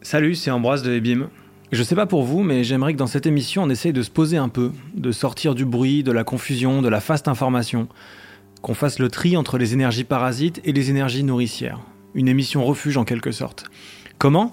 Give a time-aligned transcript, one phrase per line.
[0.00, 1.28] Salut, c'est Ambroise de Ebim.
[1.72, 4.10] Je sais pas pour vous, mais j'aimerais que dans cette émission, on essaye de se
[4.10, 7.88] poser un peu, de sortir du bruit, de la confusion, de la faste information.
[8.62, 11.80] Qu'on fasse le tri entre les énergies parasites et les énergies nourricières.
[12.14, 13.64] Une émission refuge en quelque sorte.
[14.18, 14.52] Comment?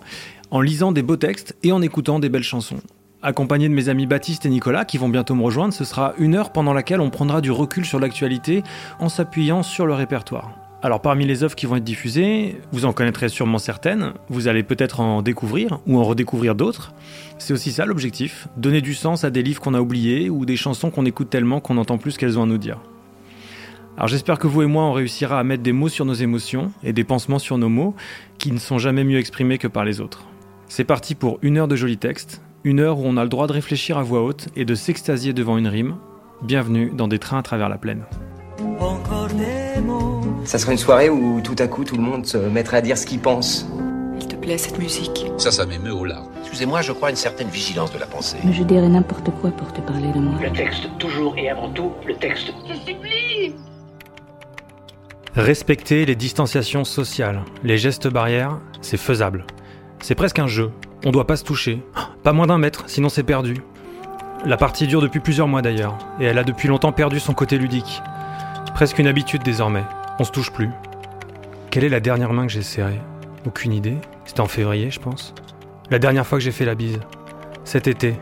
[0.50, 2.82] En lisant des beaux textes et en écoutant des belles chansons.
[3.21, 6.34] Accompagné de mes amis Baptiste et Nicolas qui vont bientôt me rejoindre, ce sera une
[6.34, 8.64] heure pendant laquelle on prendra du recul sur l'actualité
[9.00, 10.65] en s'appuyant sur le répertoire.
[10.82, 14.62] Alors parmi les œuvres qui vont être diffusées, vous en connaîtrez sûrement certaines, vous allez
[14.62, 16.94] peut-être en découvrir ou en redécouvrir d'autres.
[17.40, 20.58] C'est aussi ça l'objectif, donner du sens à des livres qu'on a oubliés ou des
[20.58, 22.80] chansons qu'on écoute tellement qu'on n'entend plus ce qu'elles ont à nous dire.
[23.98, 26.72] Alors j'espère que vous et moi on réussira à mettre des mots sur nos émotions
[26.84, 27.95] et des pansements sur nos mots
[28.38, 30.26] qui ne sont jamais mieux exprimés que par les autres.
[30.67, 33.48] C'est parti pour une heure de jolis textes, une heure où on a le droit
[33.48, 35.95] de réfléchir à voix haute et de s'extasier devant une rime.
[36.42, 38.03] Bienvenue dans des trains à travers la plaine.
[40.45, 42.98] Ça serait une soirée où tout à coup tout le monde se mettrait à dire
[42.98, 43.67] ce qu'il pense.
[44.20, 46.30] Il te plaît cette musique Ça, ça m'émeut au larmes.
[46.41, 48.38] Excusez-moi, je crois à une certaine vigilance de la pensée.
[48.44, 50.39] Mais je dirais n'importe quoi pour te parler de moi.
[50.42, 52.53] Le texte, toujours et avant tout, le texte.
[55.36, 59.45] Respecter les distanciations sociales, les gestes barrières, c'est faisable.
[60.00, 60.72] C'est presque un jeu.
[61.05, 61.81] On doit pas se toucher.
[62.23, 63.55] Pas moins d'un mètre, sinon c'est perdu.
[64.45, 67.58] La partie dure depuis plusieurs mois d'ailleurs, et elle a depuis longtemps perdu son côté
[67.58, 68.02] ludique.
[68.75, 69.83] Presque une habitude désormais.
[70.17, 70.69] On se touche plus.
[71.71, 73.02] Quelle est la dernière main que j'ai serrée?
[73.45, 73.97] Aucune idée.
[74.23, 75.33] C'était en février, je pense.
[75.91, 77.02] La dernière fois que j'ai fait la bise.
[77.66, 78.16] Cet été.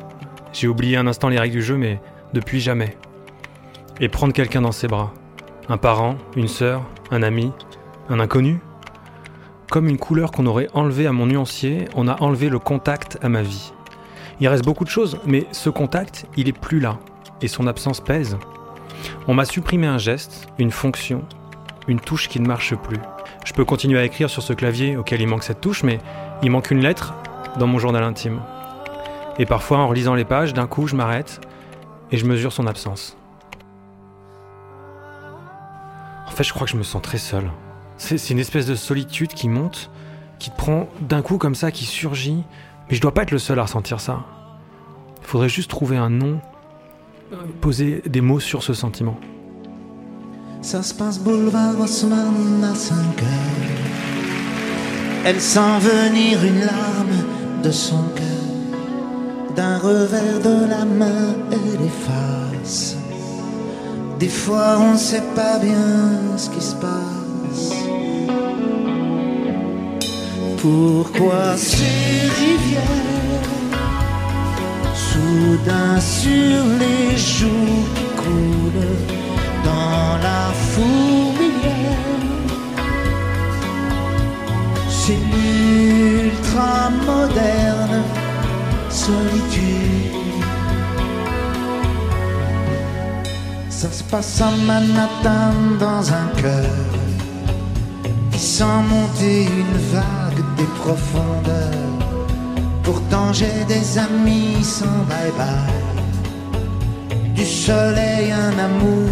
[0.54, 2.02] J'ai oublié un instant les règles du jeu, mais
[2.34, 2.98] depuis jamais.
[4.00, 5.14] Et prendre quelqu'un dans ses bras.
[5.70, 7.52] Un parent, une sœur, un ami,
[8.10, 8.60] un inconnu.
[9.70, 13.30] Comme une couleur qu'on aurait enlevée à mon nuancier, on a enlevé le contact à
[13.30, 13.72] ma vie.
[14.40, 16.98] Il reste beaucoup de choses, mais ce contact, il est plus là.
[17.44, 18.36] Et son absence pèse.
[19.28, 21.24] On m'a supprimé un geste, une fonction,
[21.88, 23.00] une touche qui ne marche plus.
[23.46, 26.00] Je peux continuer à écrire sur ce clavier auquel il manque cette touche, mais
[26.42, 27.14] il manque une lettre
[27.60, 28.42] dans mon journal intime.
[29.40, 31.42] Et parfois, en relisant les pages, d'un coup, je m'arrête
[32.12, 33.18] et je mesure son absence.
[36.28, 37.50] En fait, je crois que je me sens très seul.
[37.98, 39.92] C'est une espèce de solitude qui monte,
[40.40, 42.44] qui te prend d'un coup comme ça, qui surgit.
[42.90, 44.26] Mais je dois pas être le seul à ressentir ça.
[45.22, 46.42] Il faudrait juste trouver un nom,
[47.62, 49.20] poser des mots sur ce sentiment.
[50.64, 53.84] Ça se passe boulevard Haussmann à 5 heures.
[55.26, 59.56] Elle sent venir une larme de son cœur.
[59.58, 62.96] D'un revers de la main, elle efface.
[64.20, 67.74] Des fois, on sait pas bien ce qui se passe.
[70.62, 73.50] Pourquoi ces rivières,
[74.96, 77.86] soudain sur les joues
[78.16, 79.23] coulent
[79.64, 82.14] dans la fourmilière,
[84.90, 88.04] c'est l'ultra moderne
[88.90, 90.04] solitude.
[93.70, 96.72] Ça se passe à Manhattan dans un cœur
[98.32, 101.92] qui sent monter une vague des profondeurs.
[102.84, 105.82] Pourtant j'ai des amis sans bye-bye,
[107.36, 109.12] du soleil un amour,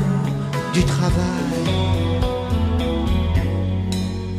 [0.74, 1.64] du travail.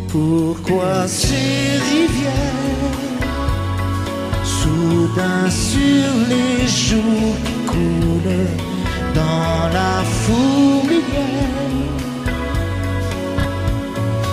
[0.09, 2.93] Pourquoi ces rivières,
[4.44, 8.48] soudain sur les joues qui coulent
[9.15, 11.03] dans la fourmilière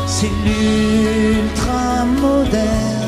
[0.06, 3.00] C'est l'ultra moderne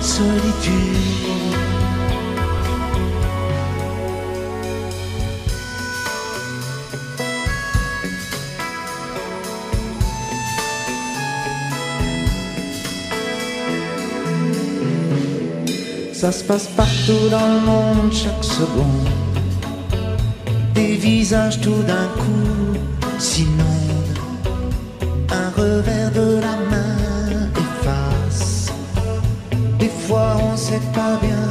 [0.00, 1.33] solitude.
[16.24, 19.10] Ça se passe partout dans le monde chaque seconde.
[20.74, 22.78] Des visages tout d'un coup
[23.18, 24.22] s'inondent.
[25.28, 28.72] Un revers de la main efface.
[29.78, 31.46] Des fois on sait pas bien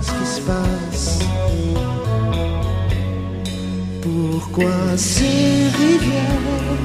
[0.00, 1.18] ce qui se passe.
[4.00, 6.80] Pourquoi ces rivières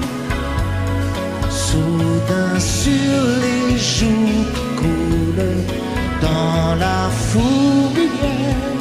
[1.49, 4.43] soudain sur les joues
[4.75, 5.78] coulent?
[6.21, 8.78] Dans la fourmilière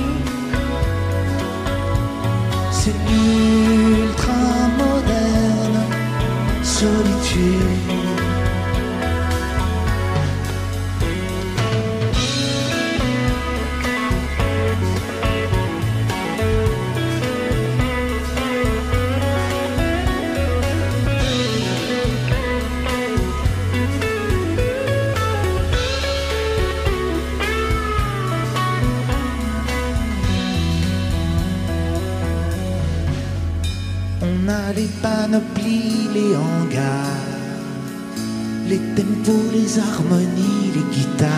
[39.28, 41.30] tempos, les harmonies, les guitares.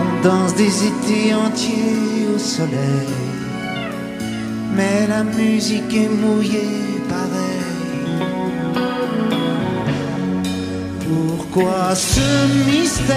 [0.00, 3.08] On danse des étés entiers au soleil,
[4.74, 7.64] mais la musique est mouillée pareil.
[11.08, 12.28] Pourquoi ce
[12.68, 13.16] mystère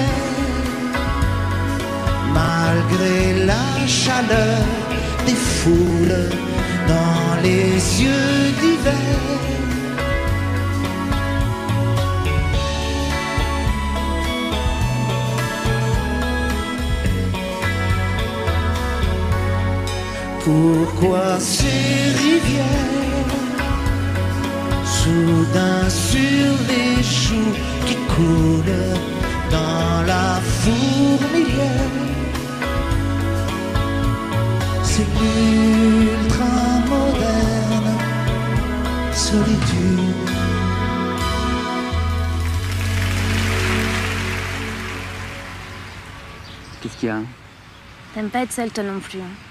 [2.33, 4.63] Malgré la chaleur
[5.25, 6.29] des foules
[6.88, 9.48] dans les yeux d'hiver?
[20.49, 23.33] Pourquoi ces rivières
[24.83, 27.53] Soudain sur les joues
[27.85, 28.95] qui coulent
[29.51, 31.93] dans la fourmilière?
[34.83, 36.55] C'est l'ultra
[36.89, 37.97] moderne
[39.13, 40.29] solitude
[46.81, 47.19] Qu'est-ce qu'il y a?
[48.15, 49.19] T'aimes pas être seule, toi non plus.
[49.19, 49.48] hein.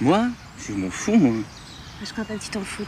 [0.00, 0.26] Moi
[0.58, 1.32] Je m'en fous, moi.
[2.04, 2.86] Je crois pas que tu t'en foutes.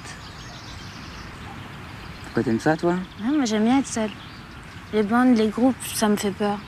[2.24, 2.92] Pourquoi t'aimes ça, toi?
[3.24, 4.10] Ouais, moi, j'aime bien être seule.
[4.92, 6.58] Les bandes, les groupes, ça me fait peur.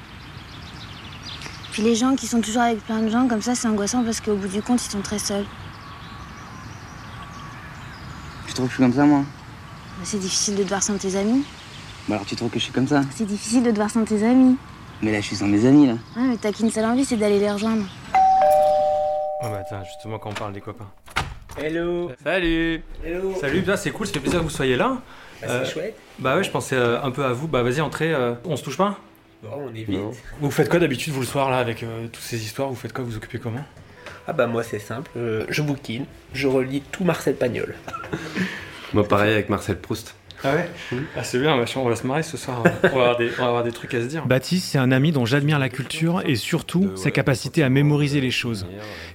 [1.73, 4.21] Puis les gens qui sont toujours avec plein de gens, comme ça, c'est angoissant parce
[4.21, 5.45] qu'au bout du compte, ils sont très seuls.
[8.47, 9.23] Tu trouves que je suis comme ça, moi?
[9.99, 11.45] Mais C'est difficile de te voir sans tes amis.
[12.09, 13.03] Bah alors tu trouves que je suis comme ça?
[13.15, 14.57] C'est difficile de te voir sans tes amis.
[15.03, 15.93] Mais là, je suis sans mes amis, là.
[16.17, 17.85] Ouais, mais t'as qu'une seule envie, c'est d'aller les rejoindre.
[19.43, 20.91] Ouais, bah attends, justement quand on parle des copains.
[21.59, 24.99] Hello Salut Hello Salut, bien, c'est cool, ça fait plaisir que vous soyez là.
[25.43, 25.97] Bah, Euh, C'est chouette.
[26.19, 27.49] Bah ouais, je pensais euh, un peu à vous.
[27.49, 28.13] Bah vas-y, entrez.
[28.13, 28.99] euh, on se touche pas?
[29.43, 29.99] Bon, on est vite.
[30.41, 32.69] Vous faites quoi d'habitude, vous, le soir, là, avec euh, toutes ces histoires?
[32.69, 33.03] Vous faites quoi?
[33.05, 33.65] Vous vous occupez comment?
[34.29, 36.05] Ah bah moi c'est simple, euh, je bouquine,
[36.35, 37.75] je relis tout Marcel Pagnol.
[38.93, 40.15] Moi, pareil avec Marcel Proust.
[40.43, 40.69] Ah ouais
[41.17, 42.63] Ah c'est bien, on va se marrer ce soir.
[42.83, 44.27] On va avoir des, on va avoir des trucs à se dire.
[44.27, 48.31] Baptiste, c'est un ami dont j'admire la culture et surtout sa capacité à mémoriser les
[48.31, 48.67] choses.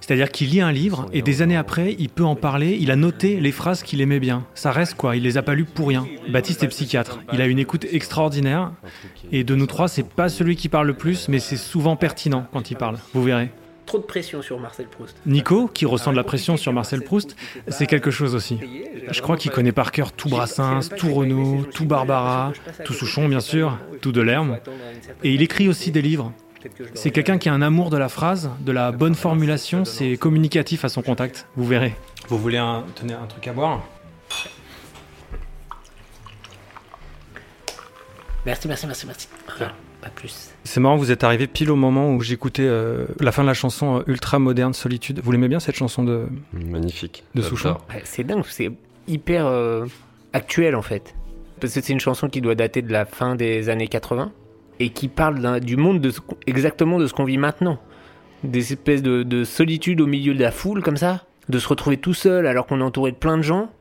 [0.02, 2.96] C'est-à-dire qu'il lit un livre et des années après, il peut en parler, il a
[2.96, 4.46] noté les phrases qu'il aimait bien.
[4.54, 6.06] Ça reste quoi, il les a pas lues pour rien.
[6.30, 8.72] Baptiste est psychiatre, il a une écoute extraordinaire
[9.32, 12.48] et de nous trois, c'est pas celui qui parle le plus, mais c'est souvent pertinent
[12.54, 12.98] quand il parle.
[13.14, 13.50] Vous verrez.
[13.86, 15.16] Trop de pression sur Marcel Proust.
[15.26, 17.36] Nico, qui ressent de la pression sur Marcel Proust,
[17.68, 18.60] c'est quelque chose aussi.
[19.10, 22.54] Je crois qu'il connaît par cœur tout Brassens, tout Renaud, tout Barbara,
[22.84, 24.58] tout Souchon bien sûr, tout Delerme.
[25.24, 26.32] Et il écrit aussi des livres.
[26.96, 30.84] C'est quelqu'un qui a un amour de la phrase, de la bonne formulation, c'est communicatif
[30.84, 31.96] à son contact, vous verrez.
[32.28, 33.84] Vous voulez un, tenez, un truc à boire
[38.46, 39.28] Merci, merci, merci, merci.
[39.60, 39.72] Ah,
[40.06, 40.52] pas plus.
[40.64, 43.54] C'est marrant, vous êtes arrivé pile au moment où j'écoutais euh, la fin de la
[43.54, 45.20] chanson euh, Ultra Moderne Solitude.
[45.24, 47.24] Vous l'aimez bien cette chanson de, Magnifique.
[47.34, 47.42] de.
[47.42, 47.78] Souchon?
[47.90, 48.72] Ouais, C'est dingue, c'est
[49.08, 49.86] hyper euh,
[50.34, 51.16] actuel en fait.
[51.60, 54.32] Parce que c'est une chanson qui doit dater de la fin des années 80
[54.80, 57.80] et qui parle du monde de ce qu'on- exactement de ce qu'on vit maintenant.
[58.44, 61.98] Des espèces de, de solitude au milieu de la foule comme ça, de se retrouver
[61.98, 63.72] tout seul alors qu'on est entouré de plein de gens.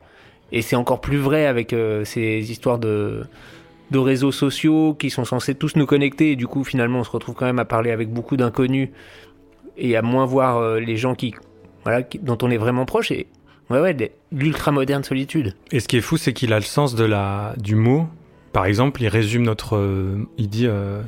[0.51, 3.25] Et c'est encore plus vrai avec euh, ces histoires de,
[3.91, 7.09] de réseaux sociaux qui sont censés tous nous connecter et du coup finalement on se
[7.11, 8.89] retrouve quand même à parler avec beaucoup d'inconnus
[9.77, 11.35] et à moins voir euh, les gens qui,
[11.83, 13.11] voilà, qui- dont on est vraiment proche.
[13.11, 13.27] Et
[13.69, 15.55] ouais, ouais, l'ultra moderne solitude.
[15.71, 18.07] Et ce qui est fou, c'est qu'il a le sens de la, du mot.
[18.53, 19.75] Par exemple, il résume notre.
[19.75, 21.01] euh, il dit euh,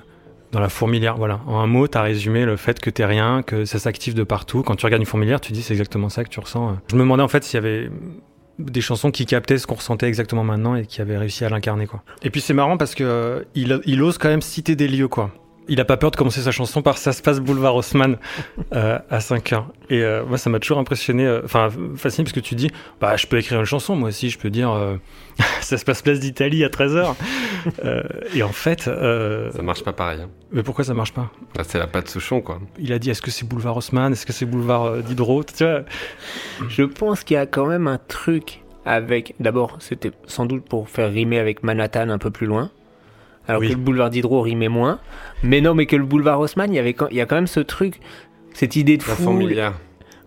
[0.51, 1.39] dans la fourmilière, voilà.
[1.48, 4.24] En un mot, tu as résumé le fait que t'es rien, que ça s'active de
[4.24, 4.63] partout.
[4.63, 6.77] Quand tu regardes une fourmilière, tu dis c'est exactement ça que tu ressens.
[6.89, 7.89] Je me demandais en fait s'il y avait
[8.59, 11.87] des chansons qui captaient ce qu'on ressentait exactement maintenant et qui avaient réussi à l'incarner,
[11.87, 12.03] quoi.
[12.23, 15.07] Et puis c'est marrant parce que euh, il, il ose quand même citer des lieux,
[15.07, 15.31] quoi.
[15.69, 18.17] Il a pas peur de commencer sa chanson par ça se passe boulevard Haussmann
[18.74, 19.67] euh, à 5 heures.
[19.89, 22.69] Et euh, moi, ça m'a toujours impressionné, euh, enfin fasciné parce que tu dis,
[23.01, 24.95] bah je peux écrire une chanson, moi aussi, je peux dire, euh,
[25.62, 27.15] ça se passe place d'Italie à 13 heures.
[27.83, 28.01] Euh,
[28.33, 30.21] et en fait, euh, Ça marche pas pareil.
[30.21, 30.29] hein.
[30.51, 31.29] mais pourquoi ça marche pas?
[31.55, 32.59] Là, c'est la patte Souchon, quoi.
[32.79, 35.63] Il a dit, est-ce que c'est boulevard Haussmann, est-ce que c'est boulevard euh, Diderot, tu
[35.65, 35.81] vois?
[36.69, 39.36] Je pense qu'il y a quand même un truc avec.
[39.41, 42.71] D'abord, c'était sans doute pour faire rimer avec Manhattan un peu plus loin.
[43.48, 43.68] Alors Oui.
[43.70, 45.00] que le boulevard Diderot rimait moins.
[45.44, 47.48] Mais non, mais que le boulevard Haussmann, il y, avait il y a quand même
[47.48, 48.00] ce truc,
[48.54, 49.74] cette idée de La fourmilière.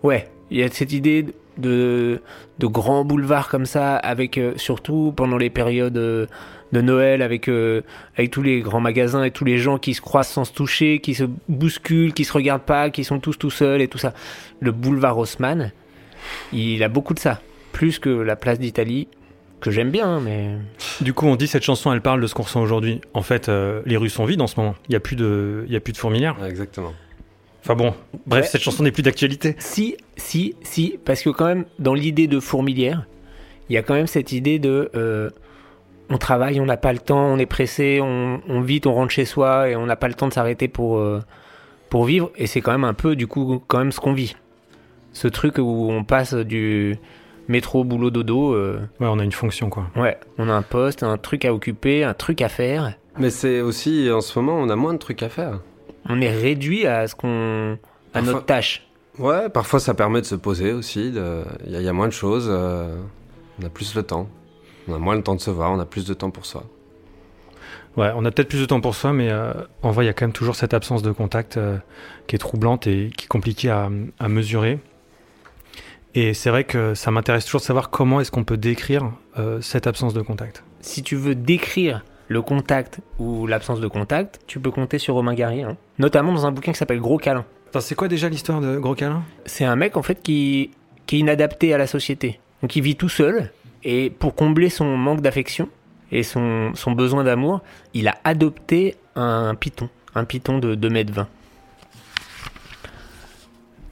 [0.02, 1.26] Ouais, il y a cette idée
[1.58, 2.22] de,
[2.58, 6.26] de grands boulevards comme ça, avec euh, surtout pendant les périodes euh,
[6.72, 7.82] de Noël, avec, euh,
[8.16, 11.00] avec tous les grands magasins et tous les gens qui se croisent sans se toucher,
[11.00, 14.14] qui se bousculent, qui se regardent pas, qui sont tous tout seuls et tout ça.
[14.60, 15.72] Le boulevard Haussmann,
[16.52, 17.40] il a beaucoup de ça.
[17.72, 19.08] Plus que la place d'Italie,
[19.60, 20.50] que j'aime bien, mais.
[21.00, 23.00] Du coup, on dit cette chanson, elle parle de ce qu'on ressent aujourd'hui.
[23.14, 24.74] En fait, euh, les rues sont vides en ce moment.
[24.88, 26.36] Il y a plus de, il y a plus de fourmilières.
[26.40, 26.92] Ouais, exactement.
[27.62, 27.92] Enfin bon,
[28.26, 28.48] bref, Ouais.
[28.48, 29.54] cette chanson n'est plus d'actualité.
[29.58, 33.06] Si, si, si, parce que quand même, dans l'idée de fourmilière,
[33.68, 35.28] il y a quand même cette idée de euh,
[36.08, 39.12] on travaille, on n'a pas le temps, on est pressé, on, on vite, on rentre
[39.12, 41.20] chez soi et on n'a pas le temps de s'arrêter pour, euh,
[41.90, 42.30] pour vivre.
[42.36, 44.34] Et c'est quand même un peu, du coup, quand même ce qu'on vit.
[45.12, 46.96] Ce truc où on passe du
[47.50, 48.54] métro, boulot, dodo.
[48.54, 49.86] euh, Ouais, on a une fonction, quoi.
[49.96, 52.94] ouais, on a un poste, un truc à occuper, un truc à faire.
[53.18, 55.60] Mais c'est aussi, en ce moment, on a moins de trucs à faire.
[56.08, 57.74] On est réduit à ce qu'on.
[57.74, 57.78] à
[58.14, 58.86] Parfois- notre tâche.
[59.18, 61.10] Ouais, parfois ça permet de se poser aussi.
[61.10, 62.46] de- Il y, a- il y a moins de choses.
[62.50, 62.96] euh,
[63.62, 64.26] On a plus le temps.
[64.88, 66.64] On a moins le temps de se voir, on a plus de temps pour soi.
[67.96, 69.52] Ouais, on a peut-être plus de temps pour soi, mais euh,
[69.82, 71.76] en vrai, il y a quand même toujours cette absence de contact euh,
[72.26, 74.78] qui est troublante et qui est compliquée à, à mesurer.
[76.14, 79.60] Et c'est vrai que ça m'intéresse toujours de savoir comment est-ce qu'on peut décrire euh,
[79.60, 80.64] cette absence de contact.
[80.80, 85.34] Si tu veux décrire le contact ou l'absence de contact, tu peux compter sur Romain
[85.34, 85.76] Gary, hein.
[85.98, 87.44] notamment dans un bouquin qui s'appelle Gros câlin.
[87.68, 89.22] Attends, c'est quoi déjà l'histoire de Gros Câlin?
[89.46, 90.72] C'est un mec en fait qui,
[91.06, 92.40] qui est inadapté à la société.
[92.62, 93.52] Donc il vit tout seul
[93.84, 95.68] et pour combler son manque d'affection
[96.10, 97.62] et son, son besoin d'amour,
[97.94, 101.28] il a adopté un python, un python de 2 mètres 20.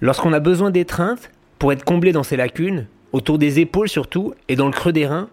[0.01, 4.57] Lorsqu'on a besoin d'étreinte pour être comblé dans ses lacunes, autour des épaules surtout et
[4.57, 5.29] dans le creux des reins,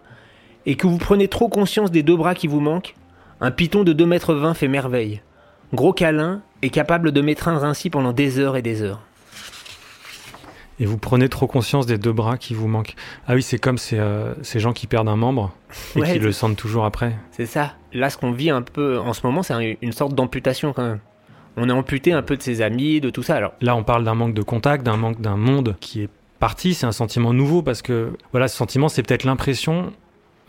[0.66, 2.94] et que vous prenez trop conscience des deux bras qui vous manquent,
[3.40, 5.20] un python de 2 mètres 20 fait merveille.
[5.74, 9.02] Gros câlin est capable de m'étreindre ainsi pendant des heures et des heures.
[10.78, 12.94] Et vous prenez trop conscience des deux bras qui vous manquent.
[13.26, 15.54] Ah oui, c'est comme ces, euh, ces gens qui perdent un membre
[15.96, 17.14] et Ouais, qui le sentent toujours après.
[17.30, 17.74] C'est ça.
[17.94, 20.82] Là, ce qu'on vit un peu en ce moment, c'est un- une sorte d'amputation quand
[20.86, 21.00] même.
[21.56, 23.36] On est amputé un peu de ses amis, de tout ça.
[23.36, 26.08] Alors, Là, on parle d'un manque de contact, d'un manque d'un monde qui est
[26.38, 26.74] parti.
[26.74, 29.92] C'est un sentiment nouveau parce que, voilà, ce sentiment, c'est peut-être l'impression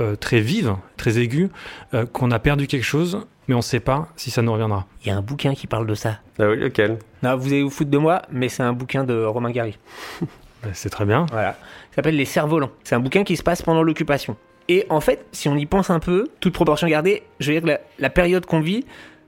[0.01, 1.49] euh, très vive, très aiguë,
[1.93, 4.85] euh, qu'on a perdu quelque chose, mais on ne sait pas si ça nous reviendra.
[5.03, 6.19] il y a un bouquin qui parle de ça.
[6.39, 6.99] Ah oui, lequel?
[7.23, 9.77] Non, vous allez vous foutre de moi, mais c'est un bouquin de Romain Gary.
[10.63, 11.27] Ben, c'est très bien.
[11.31, 11.51] Voilà.
[11.91, 12.71] Ça s'appelle Les Cerfs-Volants.
[12.83, 14.35] C'est un bouquin qui se passe pendant l'occupation.
[14.67, 17.61] Et en fait, si on y pense un peu, toute proportion gardée, je veux dire
[17.61, 18.83] que la, la période qu'on vit,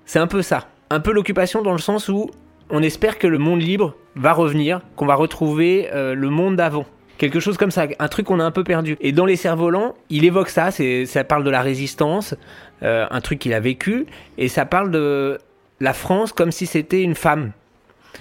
[0.06, 0.68] c'est un peu ça.
[0.92, 2.32] Un peu l'occupation dans le sens où
[2.72, 6.86] on espère que le monde libre va revenir, qu'on va retrouver euh, le monde d'avant.
[7.20, 8.98] Quelque chose comme ça, un truc qu'on a un peu perdu.
[9.02, 12.34] Et dans Les Cerfs-Volants, il évoque ça, ça parle de la résistance,
[12.82, 15.38] euh, un truc qu'il a vécu, et ça parle de
[15.80, 17.52] la France comme si c'était une femme.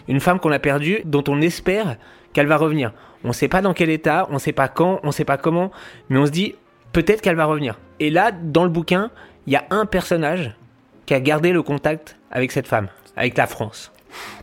[0.07, 1.97] Une femme qu'on a perdue, dont on espère
[2.35, 2.93] qu'elle va revenir.
[3.25, 5.25] On ne sait pas dans quel état, on ne sait pas quand, on ne sait
[5.25, 5.71] pas comment,
[6.11, 6.55] mais on se dit
[6.93, 7.79] peut-être qu'elle va revenir.
[7.99, 9.11] Et là, dans le bouquin,
[9.47, 10.55] il y a un personnage
[11.09, 13.91] qui a gardé le contact avec cette femme, avec la France.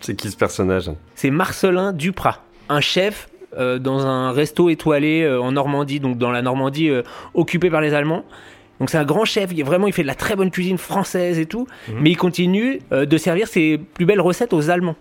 [0.02, 5.40] C'est qui ce personnage C'est Marcelin Duprat, un chef euh, dans un resto étoilé euh,
[5.40, 7.04] en Normandie, donc dans la Normandie euh,
[7.36, 8.26] occupée par les Allemands.
[8.80, 11.38] Donc c'est un grand chef, il, vraiment il fait de la très bonne cuisine française
[11.38, 14.98] et tout, mais il continue de servir ses plus belles recettes aux Allemands.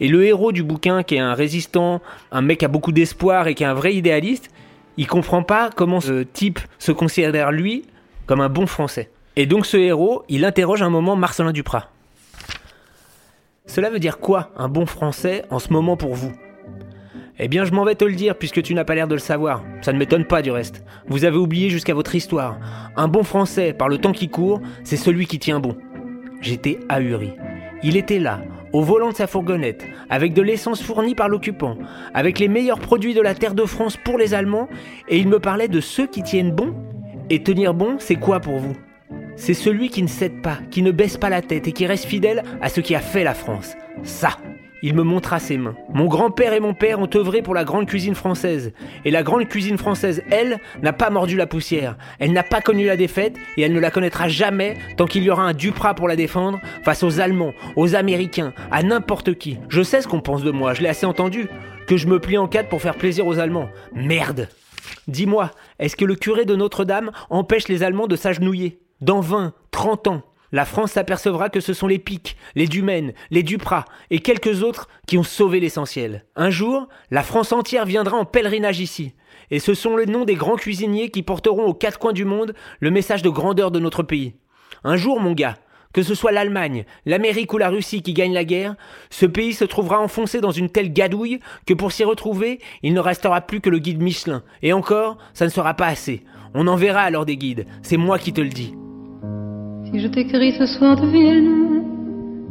[0.00, 3.46] Et le héros du bouquin, qui est un résistant, un mec qui a beaucoup d'espoir
[3.46, 4.50] et qui est un vrai idéaliste,
[4.98, 7.84] il comprend pas comment ce type se considère lui
[8.26, 9.08] comme un bon Français.
[9.38, 11.90] Et donc ce héros, il interroge un moment Marcelin Duprat.
[13.66, 16.32] Cela veut dire quoi, un bon Français, en ce moment pour vous?
[17.38, 19.20] Eh bien, je m'en vais te le dire, puisque tu n'as pas l'air de le
[19.20, 19.62] savoir.
[19.82, 20.82] Ça ne m'étonne pas du reste.
[21.06, 22.58] Vous avez oublié jusqu'à votre histoire.
[22.96, 25.76] Un bon Français, par le temps qui court, c'est celui qui tient bon.
[26.40, 27.32] J'étais ahuri.
[27.82, 28.40] Il était là,
[28.72, 31.76] au volant de sa fourgonnette, avec de l'essence fournie par l'occupant,
[32.14, 34.68] avec les meilleurs produits de la terre de France pour les Allemands,
[35.08, 36.74] et il me parlait de ceux qui tiennent bon.
[37.28, 38.76] Et tenir bon, c'est quoi pour vous?
[39.36, 42.06] C'est celui qui ne cède pas, qui ne baisse pas la tête et qui reste
[42.06, 43.74] fidèle à ce qui a fait la France.
[44.02, 44.36] Ça
[44.82, 45.74] il me montra ses mains.
[45.94, 48.72] Mon grand-père et mon père ont œuvré pour la grande cuisine française.
[49.04, 51.96] Et la grande cuisine française, elle, n'a pas mordu la poussière.
[52.18, 55.30] Elle n'a pas connu la défaite et elle ne la connaîtra jamais tant qu'il y
[55.30, 59.58] aura un Duprat pour la défendre face aux Allemands, aux Américains, à n'importe qui.
[59.68, 61.48] Je sais ce qu'on pense de moi, je l'ai assez entendu.
[61.88, 63.68] Que je me plie en quatre pour faire plaisir aux Allemands.
[63.94, 64.48] Merde
[65.08, 68.78] Dis-moi, est-ce que le curé de Notre-Dame empêche les Allemands de s'agenouiller?
[69.02, 70.22] Dans 20, 30 ans,
[70.52, 74.88] la France s'apercevra que ce sont les Pics, les Dumaine, les Duprat et quelques autres
[75.06, 76.24] qui ont sauvé l'essentiel.
[76.34, 79.12] Un jour, la France entière viendra en pèlerinage ici.
[79.50, 82.54] Et ce sont les noms des grands cuisiniers qui porteront aux quatre coins du monde
[82.80, 84.34] le message de grandeur de notre pays.
[84.82, 85.58] Un jour, mon gars,
[85.92, 88.76] que ce soit l'Allemagne, l'Amérique ou la Russie qui gagnent la guerre,
[89.10, 93.00] ce pays se trouvera enfoncé dans une telle gadouille que pour s'y retrouver, il ne
[93.00, 94.42] restera plus que le guide Michelin.
[94.62, 96.24] Et encore, ça ne sera pas assez.
[96.54, 97.66] On en verra alors des guides.
[97.82, 98.74] C'est moi qui te le dis.
[99.92, 101.84] Si je t'écris ce soir de Vienne,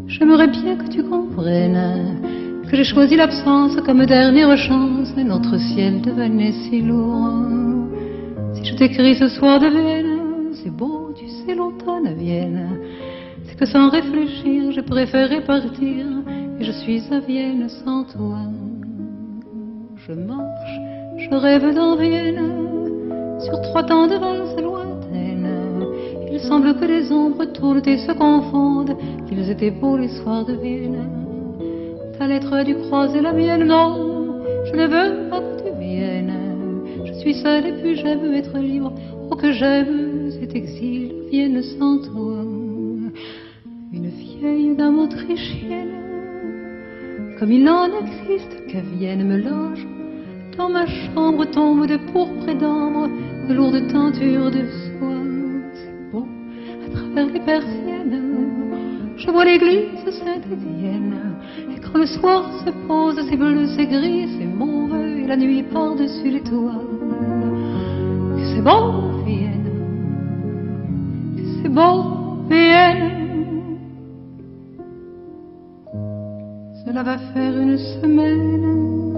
[0.07, 2.21] j'aimerais bien que tu comprennes
[2.69, 7.29] que j'ai choisi l'absence comme dernière chance et notre ciel devenait si lourd.
[8.53, 12.79] Si je t'écris ce soir de Vienne, c'est beau, tu sais, l'automne Vienne.
[13.43, 16.05] C'est que sans réfléchir, j'ai préféré partir
[16.59, 18.39] et je suis à Vienne sans toi.
[20.07, 20.79] Je marche,
[21.17, 24.94] je rêve dans Vienne, sur trois temps de valse lointaine.
[26.35, 30.55] Il semble que les ombres tournent et se confondent, qu'ils étaient beaux les soirs de
[30.55, 31.07] Vienne.
[32.19, 36.33] Ta lettre a dû croiser la mienne, non, je ne veux pas que tu viennes.
[37.05, 38.91] Je suis seule et puis j'aime être libre,
[39.31, 42.43] oh que j'aime cet exil, Vienne sans toi.
[43.93, 45.95] Une vieille dame autrichienne,
[47.39, 49.87] comme il en existe, que Vienne me loge.
[50.57, 53.07] Dans ma chambre tombe de pourpre et d'ambre,
[53.47, 54.65] de lourdes teintures de
[54.99, 55.14] soie.
[57.15, 61.15] Travers les persiennes, je vois l'église Saint-Étienne.
[61.71, 65.63] Et quand le soir se pose, c'est bleu, c'est gris, c'est mauve, et la nuit
[65.63, 66.83] par-dessus les toits.
[68.37, 69.71] C'est beau, Vienne,
[71.61, 73.77] c'est beau, Vienne.
[76.85, 79.13] Cela va faire une semaine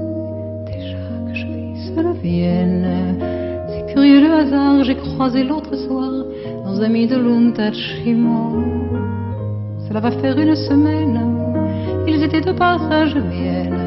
[0.68, 3.18] déjà que je vis seule Vienne.
[3.70, 6.28] C'est curieux le hasard, j'ai croisé l'autre soir
[6.82, 8.64] amis de l'Untachimo.
[9.88, 11.20] Cela va faire une semaine,
[12.08, 13.78] ils étaient de passage à Vienne.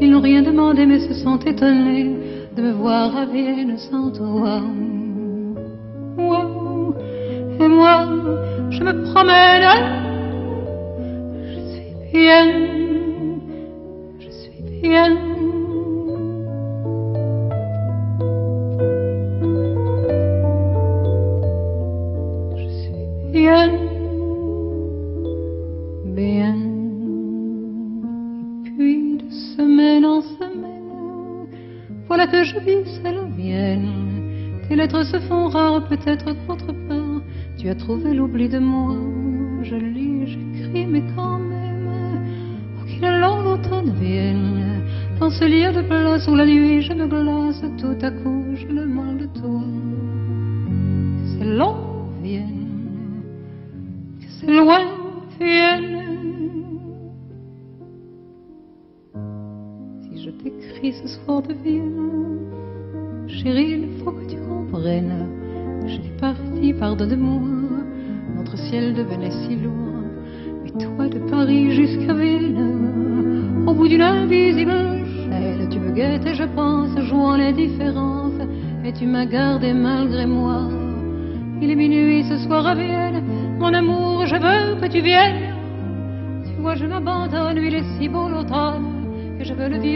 [0.00, 2.16] Ils n'ont rien demandé mais se sont étonnés
[2.56, 4.60] de me voir à Vienne sans toi.
[7.58, 8.04] Et moi,
[8.70, 9.66] je me promène,
[11.50, 12.85] je suis bien,
[37.78, 39.15] trouvé l'oubli de moi.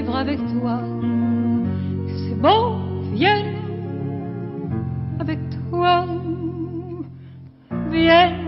[0.01, 0.81] Vivre avec toi.
[2.07, 2.77] C'est beau,
[3.13, 3.57] Vienne,
[5.21, 5.39] avec
[5.71, 6.07] toi,
[7.91, 8.47] Vienne.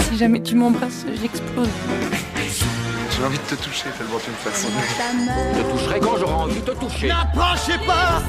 [0.00, 1.68] Si jamais tu m'embrasses, j'explose.
[3.10, 4.70] J'ai envie de te toucher, tellement tu me fascines.
[5.54, 7.08] Je te toucherai quand j'aurai envie de te toucher.
[7.08, 8.22] N'approchez pas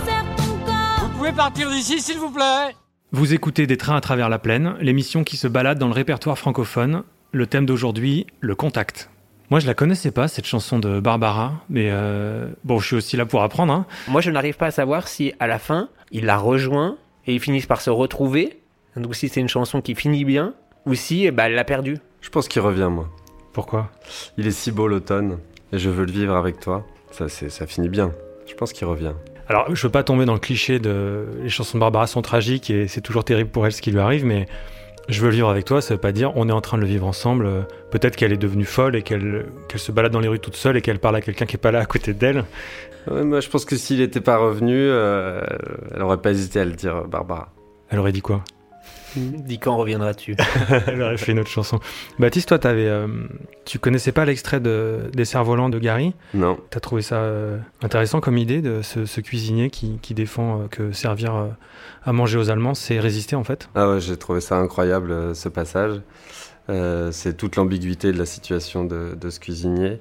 [1.02, 2.76] Vous pouvez partir d'ici, s'il vous plaît
[3.12, 6.38] Vous écoutez Des trains à travers la plaine, l'émission qui se balade dans le répertoire
[6.38, 7.04] francophone.
[7.32, 9.10] Le thème d'aujourd'hui, le contact.
[9.52, 13.16] Moi, je la connaissais pas, cette chanson de Barbara, mais euh, bon, je suis aussi
[13.16, 13.72] là pour apprendre.
[13.72, 13.86] Hein.
[14.08, 17.40] Moi, je n'arrive pas à savoir si à la fin, il la rejoint et ils
[17.40, 18.60] finissent par se retrouver.
[18.98, 20.56] Donc, si c'est une chanson qui finit bien,
[20.88, 22.00] ou si bah, elle l'a perdu.
[22.22, 23.08] Je pense qu'il revient, moi.
[23.54, 23.92] Pourquoi?
[24.38, 25.38] Il est si beau l'automne,
[25.72, 26.86] et je veux le vivre avec toi.
[27.12, 28.12] Ça, c'est, ça finit bien.
[28.48, 29.14] Je pense qu'il revient.
[29.48, 32.70] Alors, je veux pas tomber dans le cliché de les chansons de Barbara sont tragiques
[32.70, 34.48] et c'est toujours terrible pour elle ce qui lui arrive, mais
[35.08, 36.82] je veux le vivre avec toi, ça veut pas dire on est en train de
[36.82, 37.68] le vivre ensemble.
[37.92, 40.82] Peut-être qu'elle est devenue folle et qu'elle se balade dans les rues toute seule et
[40.82, 42.44] qu'elle parle à quelqu'un qui est pas là à côté d'elle.
[43.10, 45.42] Ouais, moi, je pense que s'il était pas revenu, euh,
[45.94, 47.50] elle aurait pas hésité à le dire, Barbara.
[47.90, 48.44] Elle aurait dit quoi?
[49.46, 50.36] Dis quand reviendras-tu?
[50.88, 51.80] Elle aurait fait une autre chanson.
[52.20, 53.08] Baptiste, toi, avais, euh,
[53.66, 56.14] tu connaissais pas l'extrait de des cerfs-volants de Gary?
[56.34, 56.58] Non.
[56.70, 60.68] T'as trouvé ça euh, intéressant comme idée de ce, ce cuisinier qui, qui défend euh,
[60.70, 61.48] que servir euh,
[62.04, 63.70] à manger aux Allemands, c'est résister en fait?
[63.76, 66.02] Ah ouais, j'ai trouvé ça incroyable euh, ce passage.
[66.70, 70.00] Euh, c'est toute l'ambiguïté de la situation de, de ce cuisinier.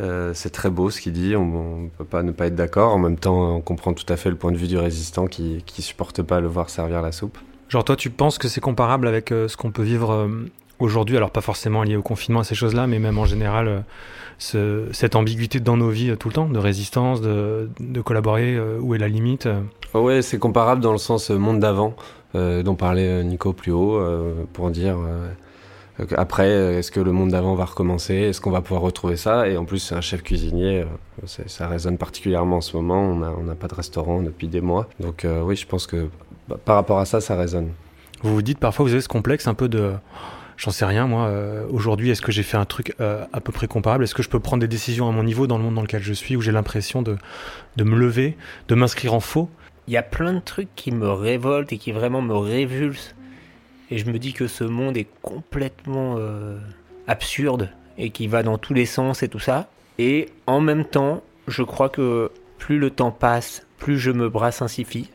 [0.00, 2.92] Euh, c'est très beau ce qu'il dit, on, on peut pas ne pas être d'accord.
[2.92, 5.62] En même temps, on comprend tout à fait le point de vue du résistant qui,
[5.64, 7.38] qui supporte pas le voir servir la soupe.
[7.72, 10.28] Genre toi, tu penses que c'est comparable avec euh, ce qu'on peut vivre euh,
[10.78, 11.16] aujourd'hui?
[11.16, 13.80] Alors pas forcément lié au confinement, à ces choses-là, mais même en général, euh,
[14.36, 18.94] ce- cette ambiguïté dans nos vies tout le temps, de résistance, de, de collaborer, où
[18.94, 19.48] est la limite.
[19.94, 21.96] Oh ouais, c'est comparable dans le sens monde d'avant,
[22.34, 23.98] dont parlait Nico plus haut,
[24.52, 24.98] pour dire
[26.16, 28.14] après, est-ce que le monde d'avant va recommencer?
[28.14, 29.48] Est-ce qu'on va pouvoir retrouver ça?
[29.48, 30.84] Et en plus, c'est un chef cuisinier,
[31.24, 33.02] ça résonne particulièrement en ce moment.
[33.38, 34.88] On n'a pas de restaurant depuis des mois.
[35.00, 36.08] Donc oui, je pense que
[36.48, 37.70] bah, par rapport à ça, ça résonne.
[38.22, 39.92] Vous vous dites parfois, vous avez ce complexe un peu de
[40.56, 41.26] j'en sais rien, moi.
[41.26, 44.04] euh, Aujourd'hui, est-ce que j'ai fait un truc euh, à peu près comparable?
[44.04, 46.02] Est-ce que je peux prendre des décisions à mon niveau dans le monde dans lequel
[46.02, 47.16] je suis, où j'ai l'impression de,
[47.76, 48.36] de me lever,
[48.68, 49.50] de m'inscrire en faux?
[49.88, 53.14] Il y a plein de trucs qui me révoltent et qui vraiment me révulsent.
[53.90, 56.58] Et je me dis que ce monde est complètement euh,
[57.08, 59.68] absurde et qui va dans tous les sens et tout ça.
[59.98, 65.10] Et en même temps, je crois que plus le temps passe, plus je me brassinsifie.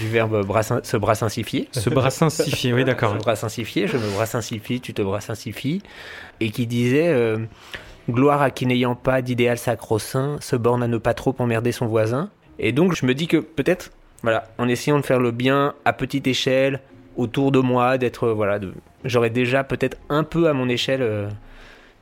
[0.00, 1.68] Du verbe brassin- se brassinsifier.
[1.72, 3.12] Se brassinsifier, oui, d'accord.
[3.14, 5.82] Se brassinsifier, je me brassinsifie, tu te brassinsifies.
[6.40, 7.38] Et qui disait euh,
[8.10, 11.86] Gloire à qui n'ayant pas d'idéal sacro-saint se borne à ne pas trop emmerder son
[11.86, 12.30] voisin.
[12.58, 13.90] Et donc je me dis que peut-être,
[14.22, 16.80] voilà, en essayant de faire le bien à petite échelle,
[17.16, 18.58] autour de moi, d'être, euh, voilà,
[19.04, 21.28] j'aurais déjà peut-être un peu à mon échelle euh,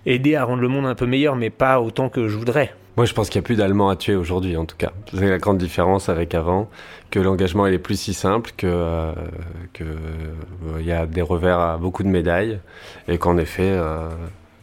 [0.07, 2.75] aidé à rendre le monde un peu meilleur, mais pas autant que je voudrais.
[2.97, 4.93] Moi, je pense qu'il n'y a plus d'Allemands à tuer aujourd'hui, en tout cas.
[5.15, 6.69] C'est la grande différence avec avant,
[7.11, 9.13] que l'engagement il est plus si simple, que euh,
[9.73, 12.59] que euh, il y a des revers à beaucoup de médailles,
[13.09, 14.09] et qu'en effet, euh,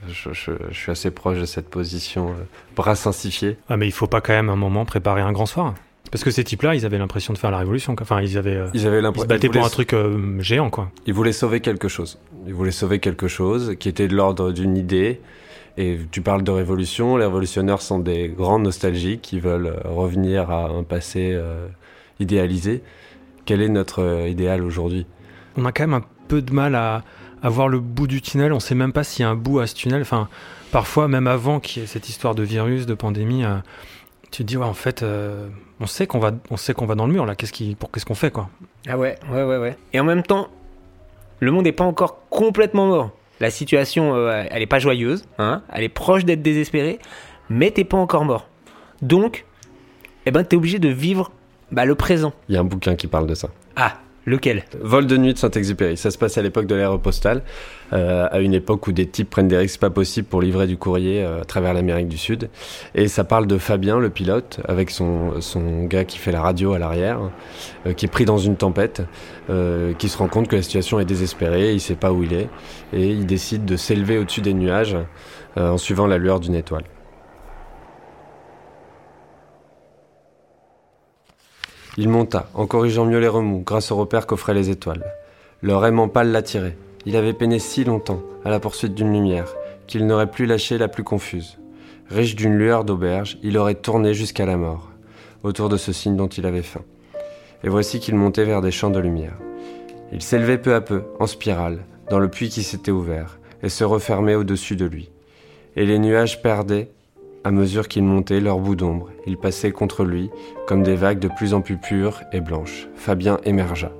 [0.07, 2.43] je, je- je suis assez proche de cette position euh,
[2.75, 3.57] brassinsifiée.
[3.67, 5.73] Ah, mais il faut pas quand même un moment préparer un grand soir
[6.11, 7.95] Parce que ces types-là, ils avaient l'impression de faire la révolution.
[7.95, 8.03] quoi.
[8.03, 10.91] Enfin, ils avaient, euh, Ils avaient l'impression se battaient pour un truc euh, géant, quoi.
[11.07, 12.19] Ils voulaient sauver quelque chose.
[12.47, 15.19] Ils voulaient sauver quelque chose qui était de l'ordre d'une idée.
[15.81, 20.51] Et tu parles de révolution, les révolutionnaires sont des grands nostalgiques qui veulent euh, revenir
[20.51, 21.69] à un passé euh,
[22.19, 22.83] idéalisé.
[23.45, 25.05] Quel est notre euh, idéal aujourd'hui?
[25.55, 27.03] On a quand même un peu de mal à,
[27.41, 28.51] à voir le bout du tunnel.
[28.51, 30.01] On sait même pas s'il y a un bout à ce tunnel.
[30.01, 30.27] Enfin,
[30.73, 33.55] parfois, même avant qu'il y ait cette histoire de virus, de pandémie, euh,
[34.31, 35.47] tu te dis, ouais, en fait, euh,
[35.79, 37.35] on sait qu'on va, on sait qu'on va dans le mur, là.
[37.35, 38.49] Qu'est-ce qui, pour qu'est-ce qu'on fait, quoi?
[38.85, 39.77] Ah ouais, ouais, ouais, ouais.
[39.93, 40.49] Et en même temps,
[41.39, 43.11] le monde n'est pas encore complètement mort.
[43.39, 45.63] La situation, euh, elle est pas joyeuse, hein.
[45.73, 46.99] Elle est proche d'être désespérée,
[47.49, 48.49] mais t'es pas encore mort.
[49.01, 49.45] Donc,
[50.25, 51.31] eh ben, t'es obligé de vivre
[51.71, 52.33] bah, le présent.
[52.49, 53.49] Il y a un bouquin qui parle de ça.
[53.75, 53.93] Ah,
[54.25, 55.97] lequel Vol de nuit de Saint-Exupéry.
[55.97, 57.41] Ça se passe à l'époque de l'ère postale,
[57.93, 60.77] euh, à une époque où des types prennent des risques pas possibles pour livrer du
[60.77, 62.49] courrier euh, à travers l'Amérique du Sud.
[62.95, 65.33] Et ça parle de Fabien, le pilote, avec son,
[65.85, 67.19] gars qui fait la radio à l'arrière,
[67.85, 69.01] euh, qui est pris dans une tempête,
[69.97, 72.49] qui se rend compte que la situation est désespérée, il sait pas où il est,
[72.93, 74.95] et il décide de s'élever au-dessus des nuages
[75.55, 76.83] en suivant la lueur d'une étoile.
[82.01, 85.03] Il monta, en corrigeant mieux les remous, grâce aux repères qu'offraient les étoiles.
[85.61, 86.77] Leur aimant pâle l'attirait.
[87.05, 89.53] Il avait peiné si longtemps à la poursuite d'une lumière
[89.85, 91.57] qu'il n'aurait plus lâché la plus confuse.
[92.09, 94.91] Riche d'une lueur d'auberge, il aurait tourné jusqu'à la mort,
[95.43, 96.83] autour de ce signe dont il avait faim.
[97.65, 99.35] Et voici qu'il montait vers des champs de lumière.
[100.13, 103.83] Il s'élevait peu à peu, en spirale, dans le puits qui s'était ouvert, et se
[103.83, 105.09] refermait au-dessus de lui.
[105.75, 106.91] Et les nuages perdaient,
[107.43, 109.09] à mesure qu'il montait, leur bout d'ombre.
[109.25, 110.29] Ils passaient contre lui,
[110.67, 112.87] comme des vagues de plus en plus pures et blanches.
[112.95, 113.91] Fabien émergea.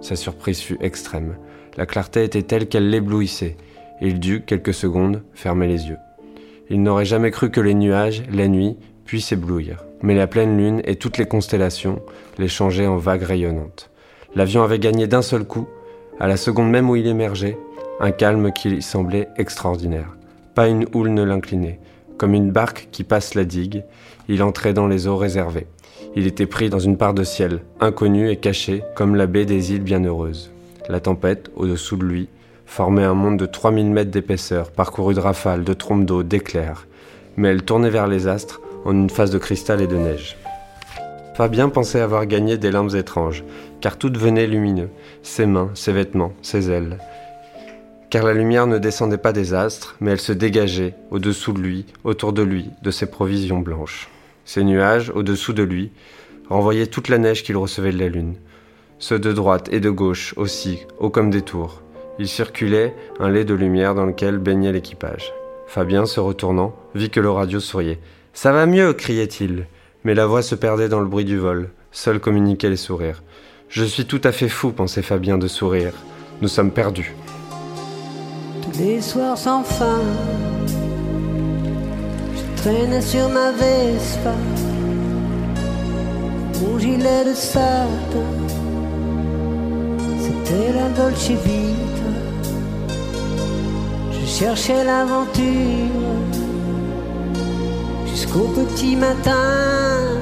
[0.00, 1.36] Sa surprise fut extrême.
[1.76, 3.56] La clarté était telle qu'elle l'éblouissait.
[4.00, 5.98] Il dut, quelques secondes, fermer les yeux.
[6.70, 9.84] Il n'aurait jamais cru que les nuages, la nuit, puissent éblouir.
[10.02, 12.02] Mais la pleine lune et toutes les constellations
[12.38, 13.90] les changeaient en vagues rayonnantes.
[14.34, 15.66] L'avion avait gagné d'un seul coup,
[16.18, 17.58] à la seconde même où il émergeait,
[18.00, 20.16] un calme qui lui semblait extraordinaire.
[20.54, 21.78] Pas une houle ne l'inclinait.
[22.18, 23.84] Comme une barque qui passe la digue,
[24.28, 25.66] il entrait dans les eaux réservées.
[26.14, 29.72] Il était pris dans une part de ciel, inconnue et cachée, comme la baie des
[29.72, 30.50] îles bienheureuses.
[30.88, 32.28] La tempête, au-dessous de lui,
[32.64, 36.86] formait un monde de 3000 mètres d'épaisseur, parcouru de rafales, de trompes d'eau, d'éclairs.
[37.36, 40.38] Mais elle tournait vers les astres en une phase de cristal et de neige.
[41.34, 43.44] Fabien pensait avoir gagné des limbes étranges,
[43.82, 44.88] car tout devenait lumineux,
[45.22, 46.96] ses mains, ses vêtements, ses ailes.
[48.08, 51.86] Car la lumière ne descendait pas des astres, mais elle se dégageait, au-dessous de lui,
[52.04, 54.08] autour de lui, de ses provisions blanches.
[54.44, 55.90] Ces nuages, au-dessous de lui,
[56.48, 58.36] renvoyaient toute la neige qu'il recevait de la lune.
[59.00, 61.82] Ceux de droite et de gauche aussi, hauts comme des tours.
[62.18, 65.32] Il circulait un lait de lumière dans lequel baignait l'équipage.
[65.66, 67.98] Fabien, se retournant, vit que le radio souriait.
[68.32, 69.66] Ça va mieux, criait-il.
[70.04, 71.70] Mais la voix se perdait dans le bruit du vol.
[71.90, 73.22] Seul communiquaient les sourires.
[73.68, 75.92] Je suis tout à fait fou, pensait Fabien de sourire.
[76.40, 77.14] Nous sommes perdus.
[78.78, 80.02] Les soirs sans fin,
[82.36, 84.34] je traînais sur ma Vespa,
[86.60, 88.28] mon gilet de satin,
[90.20, 91.32] c'était la Dolce.
[94.12, 95.44] Je cherchais l'aventure
[98.06, 100.20] jusqu'au petit matin.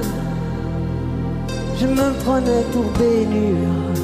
[1.81, 3.99] Je me prenais pour bénure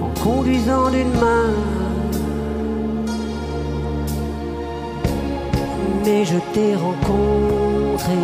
[0.00, 1.89] en conduisant d'une main.
[6.04, 8.20] Mais je t'ai rencontré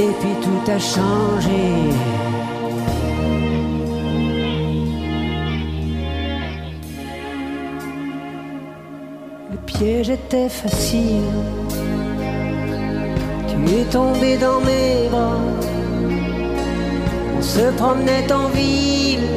[0.00, 1.92] et puis tout a changé.
[9.82, 11.22] piège était facile.
[13.48, 15.40] Tu es tombé dans mes bras.
[17.36, 19.28] On se promenait en ville.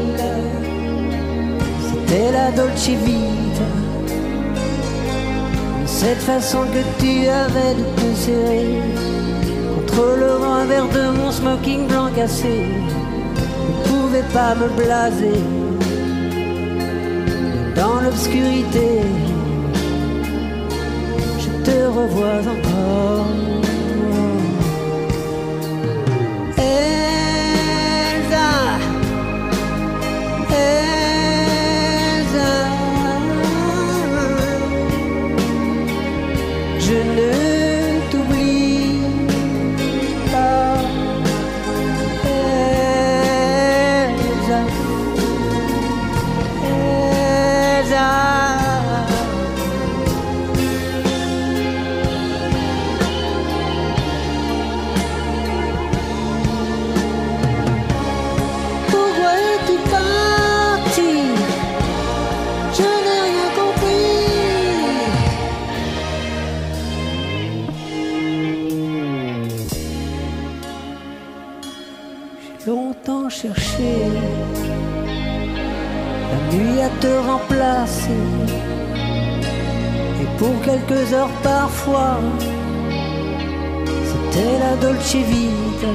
[1.81, 3.44] C'était la Dolce Vita.
[6.07, 8.79] Cette façon que tu avais de te serrer
[9.75, 12.67] contre le revers de mon smoking blanc cassé.
[13.67, 15.41] Ne pouvais pas me blaser
[17.75, 19.01] dans l'obscurité.
[21.39, 23.44] Je te revois encore.
[80.45, 82.19] Pour quelques heures parfois,
[84.09, 85.93] c'était la Dolce Vita.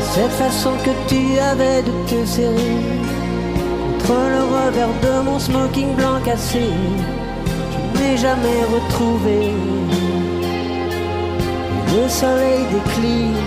[0.00, 2.78] Cette façon que tu avais de te serrer
[4.06, 6.70] contre le revers de mon smoking blanc cassé,
[7.94, 9.40] je n'ai jamais retrouvé.
[11.76, 13.42] Et le soleil décline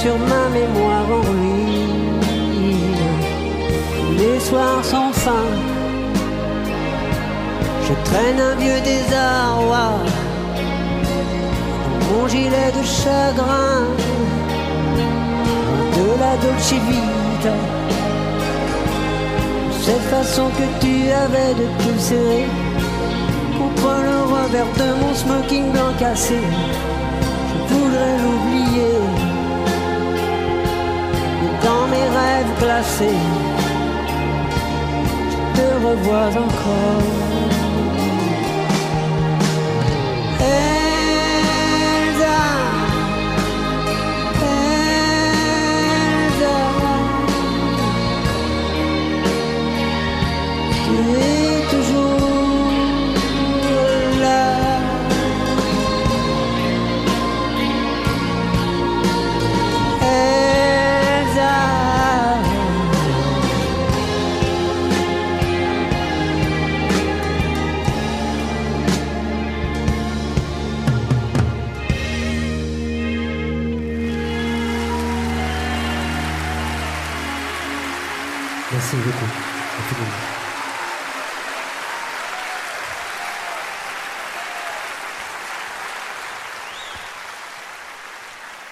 [0.00, 2.20] sur ma mémoire en ruine.
[4.16, 5.48] Les soirs sans fin,
[7.88, 9.88] je traîne un vieux désarroi
[12.10, 13.80] mon gilet de chagrin
[15.96, 17.56] de la Dolce Vita.
[19.82, 22.46] Cette façon que tu avais de te serrer
[23.58, 26.40] contre le revers de mon smoking blanc cassé.
[27.48, 28.96] Je voudrais l'oublier.
[31.40, 33.22] Mais dans mes rêves glacés,
[35.32, 37.37] je te revois encore.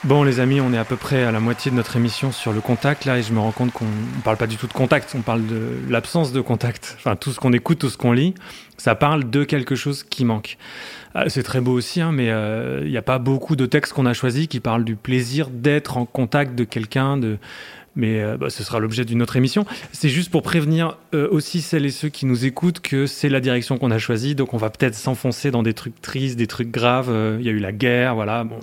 [0.07, 2.53] Bon les amis, on est à peu près à la moitié de notre émission sur
[2.53, 3.87] le contact là et je me rends compte qu'on
[4.23, 6.95] parle pas du tout de contact, on parle de l'absence de contact.
[6.97, 8.33] Enfin tout ce qu'on écoute, tout ce qu'on lit,
[8.77, 10.59] ça parle de quelque chose qui manque.
[11.16, 13.95] Ah, C'est très beau aussi, hein, mais euh, il n'y a pas beaucoup de textes
[13.95, 17.38] qu'on a choisis qui parlent du plaisir d'être en contact de quelqu'un, de...
[17.97, 19.66] mais euh, bah, ce sera l'objet d'une autre émission.
[19.90, 23.40] C'est juste pour prévenir euh, aussi celles et ceux qui nous écoutent que c'est la
[23.40, 26.71] direction qu'on a choisie, donc on va peut-être s'enfoncer dans des trucs tristes, des trucs
[26.71, 27.11] graves.
[27.11, 28.45] Euh, Il y a eu la guerre, voilà.
[28.45, 28.61] Bon,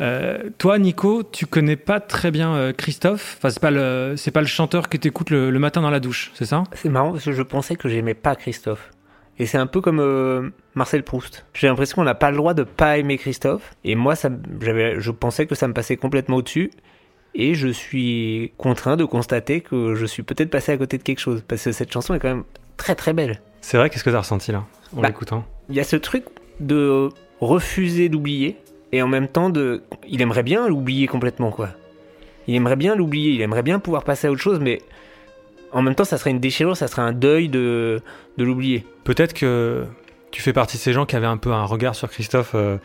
[0.00, 3.36] euh, toi, Nico, tu connais pas très bien euh, Christophe.
[3.38, 6.00] Enfin, c'est pas le, c'est pas le chanteur que t'écoutes le, le matin dans la
[6.00, 6.64] douche, c'est ça?
[6.72, 8.90] C'est marrant parce que je pensais que j'aimais pas Christophe.
[9.38, 11.44] Et c'est un peu comme euh, Marcel Proust.
[11.52, 13.74] J'ai l'impression qu'on n'a pas le droit de pas aimer Christophe.
[13.84, 14.30] Et moi, ça,
[14.62, 16.70] j'avais, je pensais que ça me passait complètement au-dessus.
[17.34, 21.18] Et je suis contraint de constater que je suis peut-être passé à côté de quelque
[21.18, 21.42] chose.
[21.46, 22.44] Parce que cette chanson est quand même
[22.78, 23.42] très très belle.
[23.60, 23.90] C'est vrai.
[23.90, 24.64] Qu'est-ce que t'as ressenti là
[24.96, 25.44] en Bah, l'écoutant?
[25.68, 26.24] Il y a ce truc
[26.60, 28.56] de refuser d'oublier.
[28.96, 29.52] Et en même temps,
[30.08, 31.68] il aimerait bien l'oublier complètement, quoi.
[32.48, 33.32] Il aimerait bien l'oublier.
[33.32, 34.80] Il aimerait bien pouvoir passer à autre chose, mais
[35.70, 38.00] en même temps, ça serait une déchirure, ça serait un deuil de,
[38.38, 38.86] l'oublier.
[39.04, 39.84] Peut-être que
[40.30, 42.78] tu fais partie de ces gens qui avaient un peu un regard sur Christophe euh,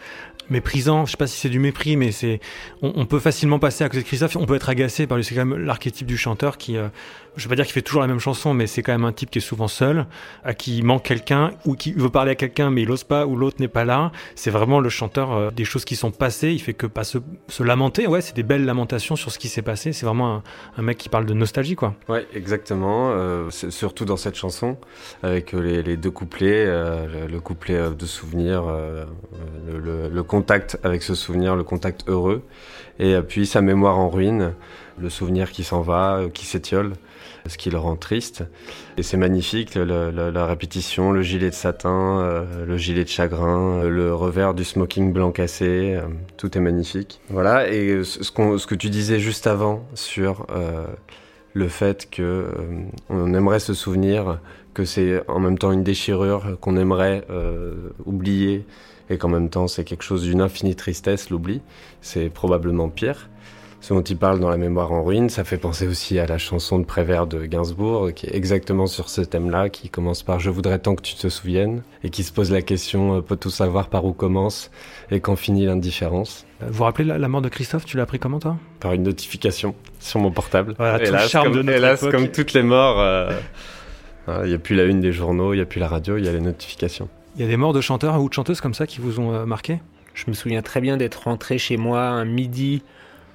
[0.49, 1.05] méprisant.
[1.05, 2.41] Je sais pas si c'est du mépris, mais c'est
[2.81, 4.35] on, on peut facilement passer à côté de Christophe.
[4.35, 5.23] On peut être agacé par lui.
[5.23, 6.89] C'est quand même l'archétype du chanteur qui, euh,
[7.35, 9.11] je vais pas dire qu'il fait toujours la même chanson, mais c'est quand même un
[9.11, 10.05] type qui est souvent seul,
[10.43, 13.25] à qui il manque quelqu'un ou qui veut parler à quelqu'un mais il ose pas
[13.25, 14.11] ou l'autre n'est pas là.
[14.35, 16.51] C'est vraiment le chanteur euh, des choses qui sont passées.
[16.51, 17.19] Il fait que pas se,
[17.59, 18.07] lamenter.
[18.07, 19.93] Ouais, c'est des belles lamentations sur ce qui s'est passé.
[19.93, 20.43] C'est vraiment
[20.77, 21.95] un, mec qui parle de nostalgie, quoi.
[22.09, 23.11] Ouais, exactement.
[23.11, 24.77] Euh, surtout dans cette chanson,
[25.23, 29.05] avec les, les deux couplets, euh, le, le couplet euh, de souvenir, euh,
[29.67, 32.43] le contact avec ce souvenir, le contact heureux,
[33.01, 34.53] et euh, puis sa mémoire en ruine,
[34.97, 36.93] le souvenir qui s'en va, euh, qui s'étiole,
[37.47, 38.43] ce qui le rend triste.
[38.97, 44.13] Et c'est magnifique, la répétition, le gilet de satin, euh, le gilet de chagrin, le
[44.13, 45.99] revers du smoking blanc cassé,
[46.37, 47.19] tout est magnifique.
[47.29, 50.45] Voilà, et ce, qu'on- que tu disais juste avant sur
[51.53, 52.51] le fait que euh,
[53.09, 54.39] on aimerait se souvenir
[54.75, 57.25] que c'est en même temps une déchirure qu'on aimerait
[58.05, 58.65] oublier
[59.11, 61.61] et qu'en même temps c'est quelque chose d'une infinie tristesse, l'oubli,
[62.01, 63.29] c'est probablement pire.
[63.81, 66.37] Ce dont il parle dans La mémoire en ruine, ça fait penser aussi à la
[66.37, 70.51] chanson de Prévert de Gainsbourg, qui est exactement sur ce thème-là, qui commence par Je
[70.51, 73.87] voudrais tant que tu te souviennes, et qui se pose la question euh, Peut-on savoir
[73.87, 74.69] par où commence
[75.09, 76.45] et quand finit l'indifférence?
[76.59, 78.55] Vous vous rappelez la, la mort de Christophe Tu l'as appris comment, toi?
[78.79, 80.75] Par une notification sur mon portable.
[80.77, 82.11] Voilà, tout le hélas, charme comme, de notre hélas, époque.
[82.11, 83.31] comme toutes les morts, euh,
[84.43, 86.25] il n'y a plus la une des journaux, il n'y a plus la radio, il
[86.25, 87.09] y a les notifications.
[87.35, 89.33] Il y a des morts de chanteurs ou de chanteuses comme ça qui vous ont
[89.33, 89.79] euh, marqué?
[90.13, 92.83] Je me souviens très bien d'être rentré chez moi un midi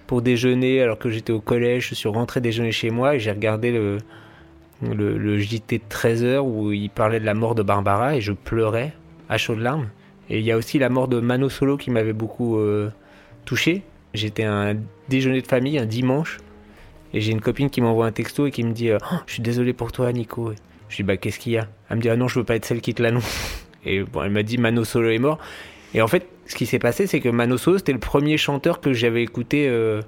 [0.06, 1.88] pour déjeuner alors que j'étais au collège.
[1.88, 6.90] Je suis rentré déjeuner chez moi et j'ai regardé le, JT de 13h où il
[6.90, 8.92] parlait de la mort de Barbara et je pleurais
[9.30, 9.88] à chaudes larmes.
[10.28, 12.90] Et il y a aussi la mort de Mano Solo qui m'avait beaucoup euh,
[13.46, 13.82] touché.
[14.12, 14.76] J'étais à un
[15.08, 16.36] déjeuner de famille un dimanche
[17.14, 19.42] et j'ai une copine qui m'envoie un texto et qui me dit Oh, Je suis
[19.42, 20.52] désolé pour toi, Nico.
[20.90, 21.66] Je dis Bah, qu'est-ce qu'il y a?
[21.88, 23.64] Elle me dit Ah non, je veux pas être celle qui te l'annonce.
[23.86, 25.38] Et bon, elle m'a dit Mano Solo est mort.
[25.94, 28.80] Et en fait, ce qui s'est passé, c'est que Mano Solo, c'était le premier chanteur
[28.80, 30.02] que j'avais écouté euh,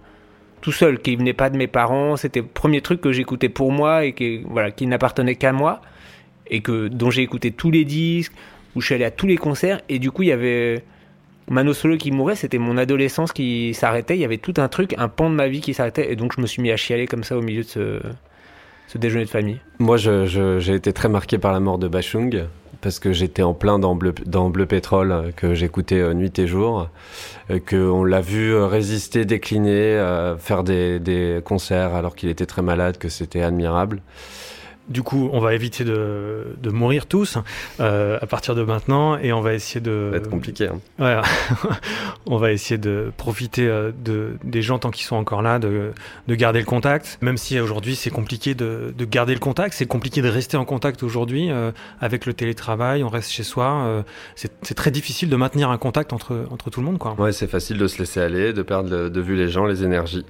[0.61, 2.17] tout seul, qui venait pas de mes parents.
[2.17, 5.81] C'était le premier truc que j'écoutais pour moi et qui, voilà, qui n'appartenait qu'à moi.
[6.51, 8.33] Et que, dont j'ai écouté tous les disques,
[8.75, 9.81] où je suis allé à tous les concerts.
[9.89, 10.83] Et du coup, il y avait
[11.49, 14.17] Mano Solo qui mourait, c'était mon adolescence qui s'arrêtait.
[14.17, 16.13] Il y avait tout un truc, un pan de ma vie qui s'arrêtait.
[16.13, 18.01] Et donc, je me suis mis à chialer comme ça au milieu de ce,
[18.89, 19.61] ce déjeuner de famille.
[19.79, 22.47] Moi, j'ai été très marqué par la mort de Bachung,
[22.81, 26.39] parce que j'étais en plein dans Bleu, dans Bleu Pétrole, euh, que j'écoutais euh, nuit
[26.39, 26.89] et jour,
[27.51, 29.79] euh, qu'on l'a vu résister, décliner,
[30.39, 34.01] faire des concerts alors qu'il était très malade, que c'était admirable.
[34.89, 37.37] Du coup, on va éviter de, de mourir tous
[37.81, 40.07] euh, à partir de maintenant et on va essayer de.
[40.07, 40.69] Ça va être compliqué.
[40.69, 40.81] hein.
[40.99, 41.17] Ouais,
[42.27, 45.93] on va essayer de profiter euh, de, des gens tant qu'ils sont encore là, de,
[46.27, 47.19] de garder le contact.
[47.21, 50.65] Même si aujourd'hui c'est compliqué de, de garder le contact, c'est compliqué de rester en
[50.65, 51.71] contact aujourd'hui euh,
[52.01, 53.85] avec le télétravail, on reste chez soi.
[53.87, 54.03] euh,
[54.37, 56.99] c'est c'est très difficile de maintenir un contact entre, entre tout le monde.
[56.99, 57.15] Quoi.
[57.19, 60.25] Ouais, c'est facile de se laisser aller, de perdre de vue les gens, les énergies,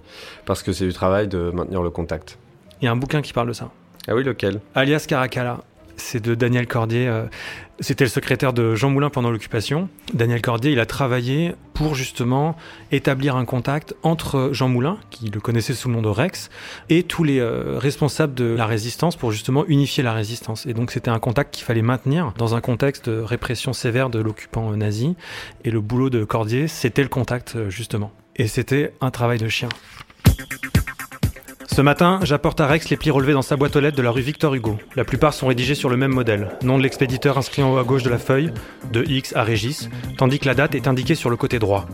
[0.47, 2.39] parce que c'est du travail de maintenir le contact.
[2.81, 3.71] Il y a un bouquin qui parle de ça.
[4.07, 5.61] Ah oui, lequel Alias Caracalla.
[6.01, 7.09] C'est de Daniel Cordier.
[7.09, 7.25] euh,
[7.81, 9.89] C'était le secrétaire de Jean Moulin pendant l'occupation.
[10.15, 12.57] Daniel Cordier, il a travaillé pour justement
[12.93, 16.51] établir un contact entre Jean Moulin, qui le connaissait sous le nom de Rex,
[16.89, 20.67] et tous les euh, responsables de la résistance pour justement unifier la résistance.
[20.67, 24.21] Et donc c'était un contact qu'il fallait maintenir dans un contexte de répression sévère de
[24.21, 25.17] l'occupant euh, nazi.
[25.65, 28.13] Et le boulot de Cordier, c'était le contact justement.
[28.37, 29.69] Et c'était un travail de chien.
[31.79, 34.11] Ce matin, j'apporte à Rex les plis relevés dans sa boîte aux lettres de la
[34.11, 34.79] rue Victor Hugo.
[34.97, 36.49] La plupart sont rédigés sur le même modèle.
[36.65, 38.53] Nom de l'expéditeur inscrit en haut à gauche de la feuille,
[38.91, 41.87] de X à Régis, tandis que la date est indiquée sur le côté droit.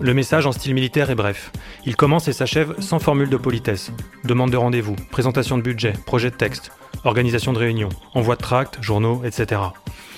[0.00, 1.50] Le message en style militaire est bref.
[1.84, 3.90] Il commence et s'achève sans formule de politesse.
[4.22, 6.70] Demande de rendez-vous, présentation de budget, projet de texte,
[7.02, 9.60] organisation de réunion, envoi de tracts, journaux, etc.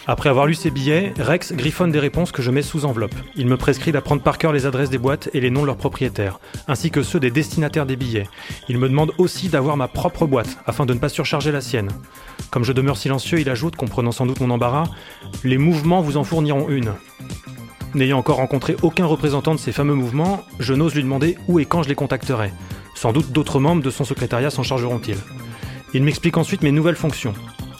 [0.09, 3.15] Après avoir lu ces billets, Rex griffonne des réponses que je mets sous enveloppe.
[3.35, 5.77] Il me prescrit d'apprendre par cœur les adresses des boîtes et les noms de leurs
[5.77, 6.39] propriétaires,
[6.69, 8.29] ainsi que ceux des destinataires des billets.
[8.69, 11.89] Il me demande aussi d'avoir ma propre boîte, afin de ne pas surcharger la sienne.
[12.53, 14.85] Comme je demeure silencieux, il ajoute, comprenant sans doute mon embarras,
[15.43, 16.93] Les mouvements vous en fourniront une.
[17.95, 21.65] N'ayant encore rencontré aucun représentant de ces fameux mouvements, je n'ose lui demander où et
[21.65, 22.53] quand je les contacterai.
[22.95, 25.19] Sans doute d'autres membres de son secrétariat s'en chargeront-ils.
[25.95, 27.35] Il m'explique ensuite mes nouvelles fonctions.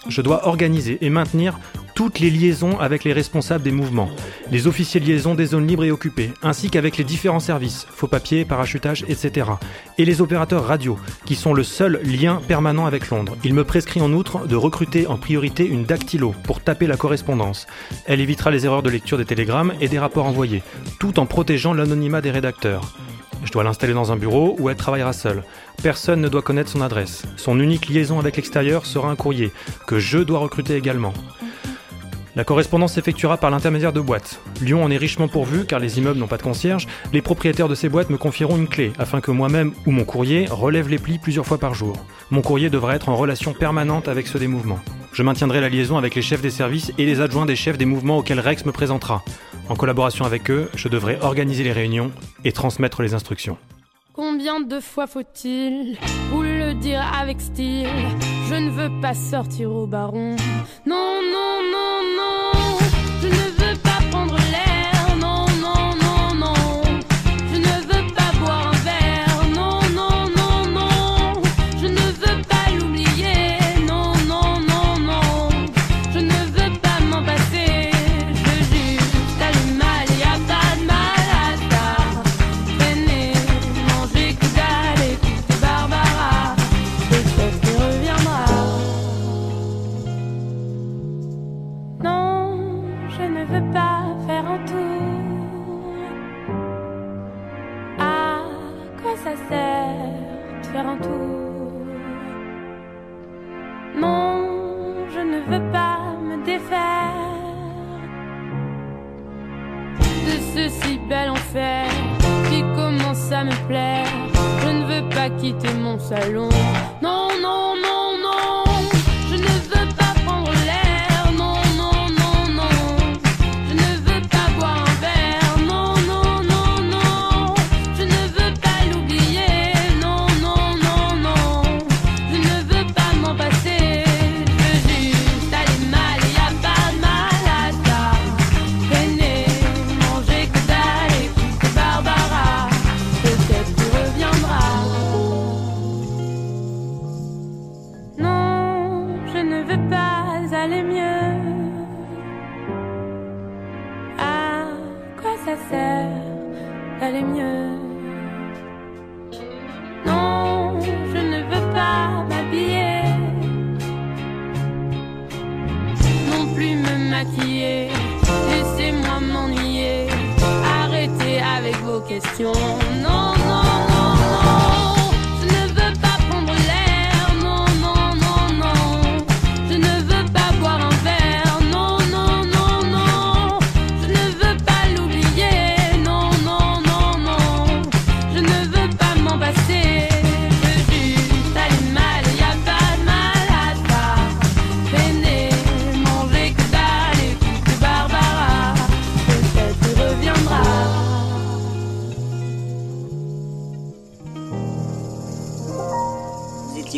[0.09, 1.59] Je dois organiser et maintenir
[1.97, 4.11] toutes les liaisons avec les responsables des mouvements,
[4.53, 8.07] les officiers de liaison des zones libres et occupées, ainsi qu'avec les différents services, faux
[8.07, 9.49] papiers, parachutage, etc.,
[9.97, 13.35] et les opérateurs radio, qui sont le seul lien permanent avec Londres.
[13.45, 17.67] Il me prescrit en outre de recruter en priorité une dactylo pour taper la correspondance.
[18.05, 20.63] Elle évitera les erreurs de lecture des télégrammes et des rapports envoyés,
[21.01, 22.93] tout en protégeant l'anonymat des rédacteurs.
[23.43, 25.45] Je dois l'installer dans un bureau où elle travaillera seule.
[25.83, 27.23] Personne ne doit connaître son adresse.
[27.37, 29.51] Son unique liaison avec l'extérieur sera un courrier,
[29.87, 31.15] que je dois recruter également.
[32.37, 34.43] La correspondance s'effectuera par l'intermédiaire de boîtes.
[34.61, 36.87] Lyon en est richement pourvu car les immeubles n'ont pas de concierge.
[37.15, 40.47] Les propriétaires de ces boîtes me confieront une clé afin que moi-même ou mon courrier
[40.51, 41.97] relève les plis plusieurs fois par jour.
[42.31, 44.81] Mon courrier devra être en relation permanente avec ceux des mouvements.
[45.15, 47.87] Je maintiendrai la liaison avec les chefs des services et les adjoints des chefs des
[47.87, 49.25] mouvements auxquels Rex me présentera.
[49.71, 52.13] En collaboration avec eux, je devrai organiser les réunions
[52.45, 53.57] et transmettre les instructions.
[54.17, 55.99] Combien de fois faut-il
[56.31, 57.87] vous le dire avec style?
[58.49, 60.37] Je ne veux pas sortir au baron.
[60.87, 62.46] Non, non, non, non.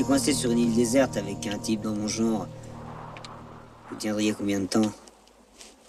[0.09, 2.49] Coincé sur une île déserte avec un type dans mon genre.
[3.91, 4.91] Vous tiendriez combien de temps?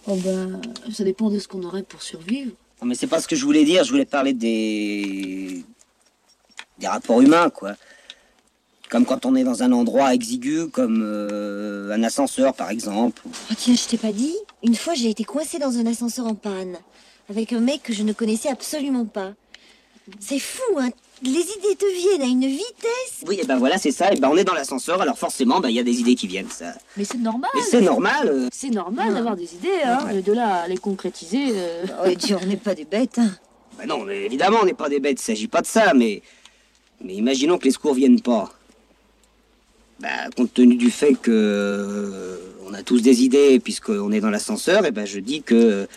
[0.08, 0.60] Oh ben,
[0.92, 2.52] ça dépend de ce qu'on aurait pour survivre.
[2.82, 3.86] Non, mais c'est pas ce que je voulais dire.
[3.86, 5.64] Je voulais parler des.
[6.80, 7.76] des rapports humains, quoi.
[8.90, 13.22] Comme quand on est dans un endroit exigu, comme euh, un ascenseur, par exemple.
[13.26, 16.36] Oh tiens, je t'ai pas dit Une fois, j'ai été coincée dans un ascenseur en
[16.36, 16.76] panne.
[17.30, 19.32] Avec un mec que je ne connaissais absolument pas.
[20.20, 20.90] C'est fou, hein
[21.22, 24.12] Les idées te viennent à une vitesse Oui, et ben voilà, c'est ça.
[24.14, 26.28] Et ben on est dans l'ascenseur, alors forcément, ben il y a des idées qui
[26.28, 26.74] viennent, ça.
[26.96, 27.50] Mais c'est normal.
[27.56, 28.28] Mais c'est normal.
[28.30, 28.48] euh.
[28.54, 30.00] C'est normal d'avoir des idées, hein.
[30.06, 30.14] Ouais.
[30.16, 31.50] mais De là à les concrétiser.
[31.54, 33.32] euh, Ouais, dis, on n'est pas des bêtes, hein.
[33.78, 36.22] Ben non, mais évidemment, on n'est pas des bêtes, il s'agit pas de ça, mais.
[37.04, 38.52] Mais imaginons que les secours viennent pas.
[40.00, 41.32] Ben, compte tenu du fait que.
[41.32, 45.88] euh, on a tous des idées, puisqu'on est dans l'ascenseur, et ben je dis que.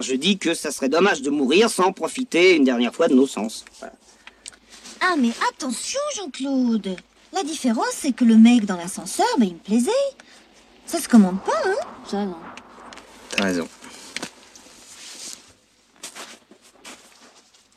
[0.00, 3.26] Je dis que ça serait dommage de mourir sans profiter une dernière fois de nos
[3.26, 3.64] sens.
[3.80, 3.94] Voilà.
[5.00, 6.96] Ah, mais attention, Jean-Claude
[7.32, 9.90] La différence, c'est que le mec dans l'ascenseur, ben, il me plaisait.
[10.86, 11.76] Ça se commande pas, hein
[12.06, 12.36] Ça, non.
[13.30, 13.68] T'as raison.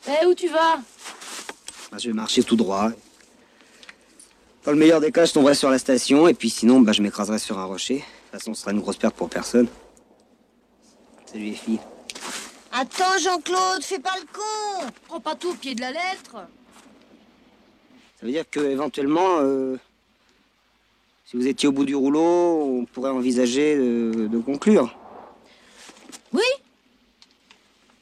[0.08, 0.76] Eh, où tu vas?
[1.90, 2.90] Ben, je vais marcher tout droit.
[4.64, 7.02] Dans le meilleur des cas, je tomberai sur la station, et puis sinon, ben, je
[7.02, 7.96] m'écraserai sur un rocher.
[7.96, 9.68] De toute façon, ce sera une grosse perte pour personne.
[11.26, 11.80] Salut les filles.
[12.72, 16.36] Attends, Jean-Claude, fais pas le con Prends pas tout au pied de la lettre.
[18.22, 19.74] Ça veut dire que éventuellement, euh,
[21.26, 24.96] si vous étiez au bout du rouleau, on pourrait envisager de, de conclure.
[26.32, 26.44] Oui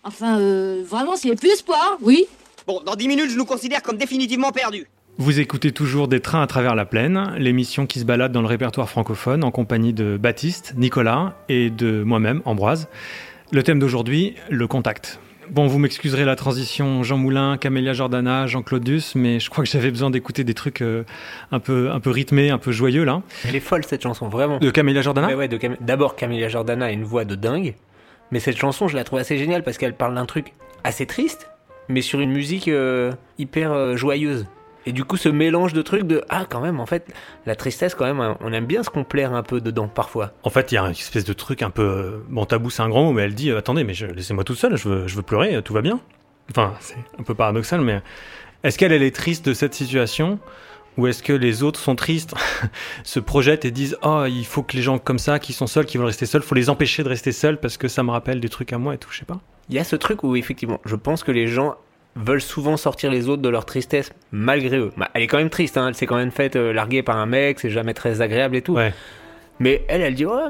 [0.04, 2.26] Enfin, euh, vraiment, s'il y avait plus d'espoir, oui.
[2.66, 4.86] Bon, dans 10 minutes, je nous considère comme définitivement perdus.
[5.16, 8.46] Vous écoutez toujours Des trains à travers la plaine, l'émission qui se balade dans le
[8.46, 12.88] répertoire francophone en compagnie de Baptiste, Nicolas et de moi-même, Ambroise.
[13.52, 15.18] Le thème d'aujourd'hui, le contact.
[15.50, 19.70] Bon, vous m'excuserez la transition Jean Moulin, Camélia Jordana, Jean-Claude Duss, mais je crois que
[19.70, 21.02] j'avais besoin d'écouter des trucs euh,
[21.50, 23.22] un, peu, un peu rythmés, un peu joyeux là.
[23.48, 24.58] Elle est folle cette chanson, vraiment.
[24.58, 27.74] De Camélia Jordana Ouais, ouais, de Cam- D'abord, Camélia Jordana a une voix de dingue,
[28.30, 30.52] mais cette chanson, je la trouve assez géniale parce qu'elle parle d'un truc
[30.84, 31.50] assez triste,
[31.88, 34.46] mais sur une musique euh, hyper euh, joyeuse.
[34.86, 37.06] Et du coup, ce mélange de trucs de ah, quand même, en fait,
[37.46, 40.32] la tristesse, quand même, on aime bien se complaire un peu dedans parfois.
[40.42, 41.82] En fait, il y a une espèce de truc un peu.
[41.82, 44.42] euh, Bon, tabou, c'est un grand mot, mais elle dit euh, Attendez, mais je- laissez-moi
[44.44, 46.00] toute seule, je veux, je veux pleurer, euh, tout va bien.
[46.50, 48.00] Enfin, c'est un peu paradoxal, mais
[48.64, 50.38] est-ce qu'elle, elle est triste de cette situation?
[50.96, 52.34] Ou est-ce que les autres sont tristes,
[53.04, 55.86] se projettent et disent Oh, il faut que les gens comme ça, qui sont seuls,
[55.86, 58.40] qui veulent rester seuls, faut les empêcher de rester seuls parce que ça me rappelle
[58.40, 59.40] des trucs à moi et tout, je sais pas.
[59.68, 61.76] Il y a ce truc où, effectivement, je pense que les gens
[62.16, 64.92] veulent souvent sortir les autres de leur tristesse malgré eux.
[64.96, 67.16] Bah, elle est quand même triste, hein, elle s'est quand même faite euh, larguer par
[67.16, 68.76] un mec, c'est jamais très agréable et tout.
[69.58, 70.42] Mais elle, elle dit Ouais,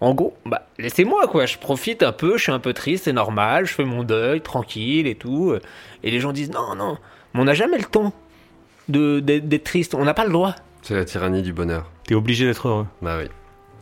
[0.00, 3.12] en gros, bah, laissez-moi quoi, je profite un peu, je suis un peu triste, c'est
[3.12, 5.54] normal, je fais mon deuil tranquille et tout.
[6.02, 6.96] Et les gens disent Non, non,
[7.34, 8.12] mais on n'a jamais le temps
[8.88, 10.54] de- d'être d'être triste, on n'a pas le droit.
[10.82, 11.90] C'est la tyrannie du bonheur.
[12.06, 12.86] T'es obligé d'être heureux.
[13.02, 13.28] Bah oui.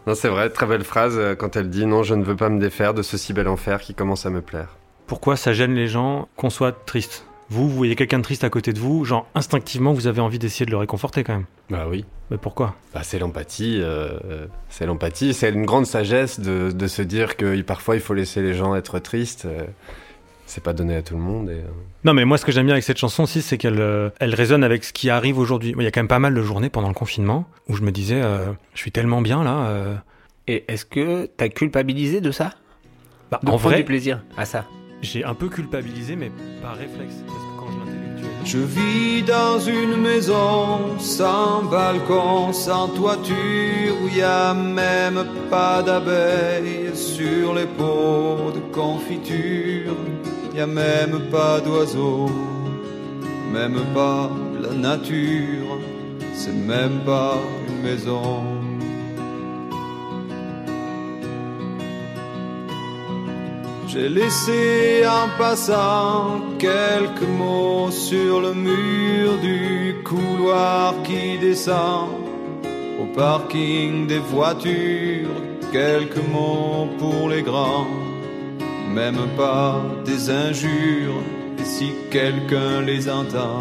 [0.09, 2.49] Non, c'est vrai, très belle phrase euh, quand elle dit Non, je ne veux pas
[2.49, 4.77] me défaire de ce si bel enfer qui commence à me plaire.
[5.09, 8.51] Pourquoi ça gêne les gens qu'on soit triste Vous, vous voyez quelqu'un de triste à
[8.51, 11.47] côté de vous, genre instinctivement, vous avez envie d'essayer de le réconforter quand même.
[11.71, 12.05] Bah oui.
[12.31, 12.75] Mais pourquoi?
[12.95, 13.79] Bah, c'est l'empathie.
[13.81, 15.33] euh, euh, c'est l'empathie.
[15.33, 18.75] C'est une grande sagesse de, de se dire que parfois il faut laisser les gens
[18.77, 19.47] être tristes.
[19.47, 19.65] euh,
[20.45, 21.51] c'est pas donné à tout le monde.
[21.51, 21.63] Et, euh,
[22.05, 24.35] Non, mais moi, ce que j'aime bien avec cette chanson aussi, c'est qu'elle euh, elle
[24.35, 25.75] résonne avec ce qui arrive aujourd'hui.
[25.77, 27.91] Il y a quand même pas mal de journées pendant le confinement où je me
[27.93, 29.67] disais, euh, je suis tellement bien là.
[29.69, 29.95] euh,
[30.47, 32.53] Et est-ce que t'as culpabilisé de ça?
[33.31, 34.65] Bah, De en vrai, du plaisir à ça?
[35.03, 36.31] J'ai un peu culpabilisé, mais
[36.63, 37.15] par réflexe.
[37.27, 37.71] Parce que quand
[38.45, 45.83] je Je vis dans une maison sans balcon, sans toiture, où y a même pas
[45.83, 49.95] d'abeilles sur les pots de confiture.
[50.55, 52.31] Y a même pas d'oiseaux,
[53.53, 54.29] même pas
[54.61, 55.79] la nature,
[56.35, 57.37] c'est même pas
[57.69, 58.58] une maison.
[63.91, 72.11] J'ai laissé en passant quelques mots sur le mur du couloir qui descend
[73.01, 75.41] au parking des voitures.
[75.73, 77.87] Quelques mots pour les grands,
[78.91, 81.23] même pas des injures,
[81.59, 83.61] et si quelqu'un les entend.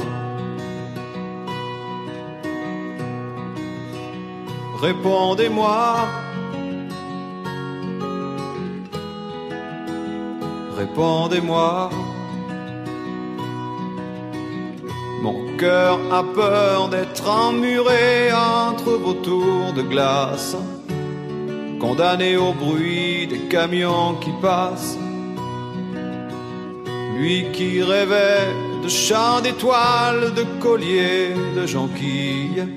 [4.82, 6.27] Répondez-moi.
[10.78, 11.90] Répondez-moi.
[15.24, 20.56] Mon cœur a peur d'être emmuré entre vos tours de glace,
[21.80, 25.00] condamné au bruit des camions qui passent.
[27.18, 28.54] Lui qui rêvait
[28.84, 32.68] de chants d'étoiles, de colliers, de jonquilles,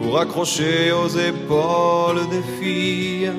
[0.00, 3.32] pour accrocher aux épaules des filles.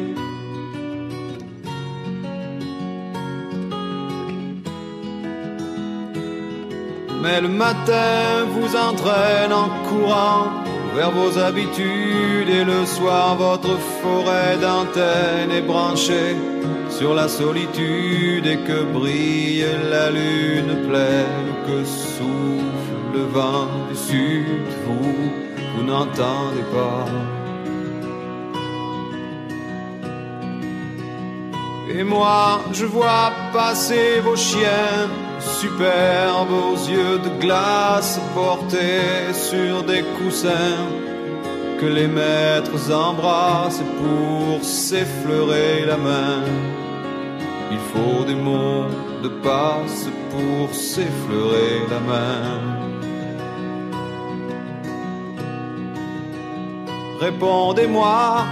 [7.24, 10.48] Mais le matin vous entraîne en courant
[10.94, 16.36] vers vos habitudes et le soir votre forêt d'antennes est branchée
[16.90, 24.68] sur la solitude et que brille la lune pleine que souffle le vent du sud.
[24.86, 25.32] Vous,
[25.78, 27.06] vous n'entendez pas.
[31.90, 35.08] Et moi, je vois passer vos chiens
[35.62, 40.88] superbes aux yeux de glace portés sur des coussins
[41.80, 46.44] que les maîtres embrassent pour s'effleurer la main.
[47.72, 48.88] Il faut des mots
[49.24, 52.84] de passe pour s'effleurer la main.
[57.20, 58.46] Répondez-moi.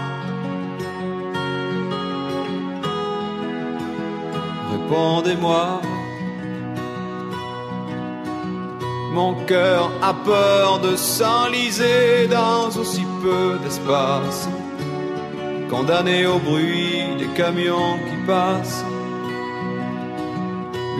[4.71, 5.81] Répondez-moi.
[9.11, 14.47] Mon cœur a peur de s'enliser dans aussi peu d'espace,
[15.69, 18.85] condamné au bruit des camions qui passent.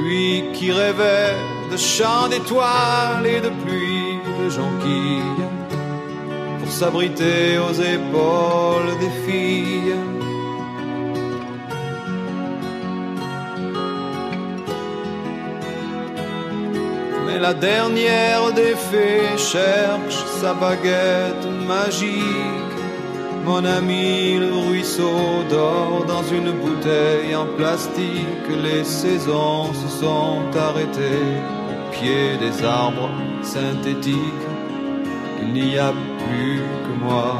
[0.03, 1.37] Lui qui rêvait
[1.71, 5.45] de chants d'étoiles et de pluie de jonquilles,
[6.59, 9.95] pour s'abriter aux épaules des filles.
[17.41, 22.77] La dernière des fées cherche sa baguette magique
[23.43, 28.47] Mon ami, le ruisseau dort dans une bouteille en plastique.
[28.65, 31.33] Les saisons se sont arrêtées
[31.71, 33.09] au pied des arbres
[33.41, 34.47] synthétiques.
[35.41, 35.91] Il n'y a
[36.23, 37.33] plus que moi.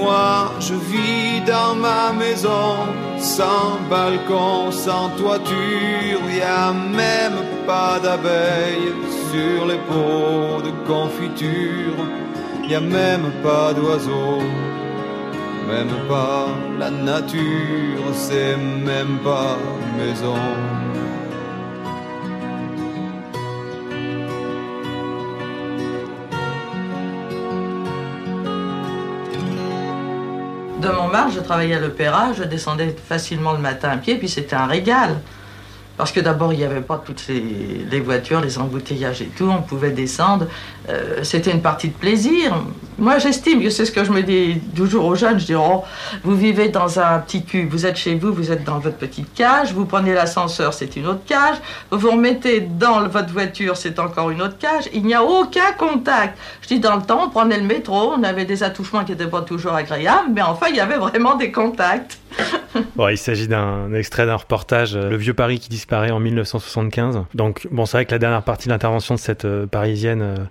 [0.00, 2.70] Moi, je vis dans ma maison,
[3.18, 6.20] sans balcon, sans toiture.
[6.30, 8.94] Y a même pas d'abeilles
[9.30, 11.98] sur les pots de confiture.
[12.68, 14.44] Y a même pas d'oiseaux,
[15.68, 16.46] même pas
[16.78, 19.56] la nature, c'est même pas
[19.98, 20.79] maison.
[30.80, 34.56] De Montmartre, je travaillais à l'opéra, je descendais facilement le matin à pied, puis c'était
[34.56, 35.20] un régal.
[35.98, 37.38] Parce que d'abord, il n'y avait pas toutes ces,
[37.90, 40.46] les voitures, les embouteillages et tout, on pouvait descendre.
[40.90, 42.54] Euh, c'était une partie de plaisir.
[42.98, 45.38] Moi, j'estime c'est ce que je me dis toujours aux jeunes.
[45.40, 45.84] Je dis, oh,
[46.22, 49.32] vous vivez dans un petit cube, vous êtes chez vous, vous êtes dans votre petite
[49.32, 51.56] cage, vous prenez l'ascenseur, c'est une autre cage,
[51.90, 54.84] vous vous remettez dans votre voiture, c'est encore une autre cage.
[54.92, 56.38] Il n'y a aucun contact.
[56.62, 59.26] Je dis, dans le temps, on prenait le métro, on avait des attouchements qui n'étaient
[59.26, 62.18] pas toujours agréables, mais enfin, il y avait vraiment des contacts.
[62.94, 67.24] Bon, il s'agit d'un extrait d'un reportage, euh, Le Vieux Paris qui disparaît en 1975.
[67.34, 70.48] Donc, bon, c'est vrai que la dernière partie de l'intervention de cette euh, Parisienne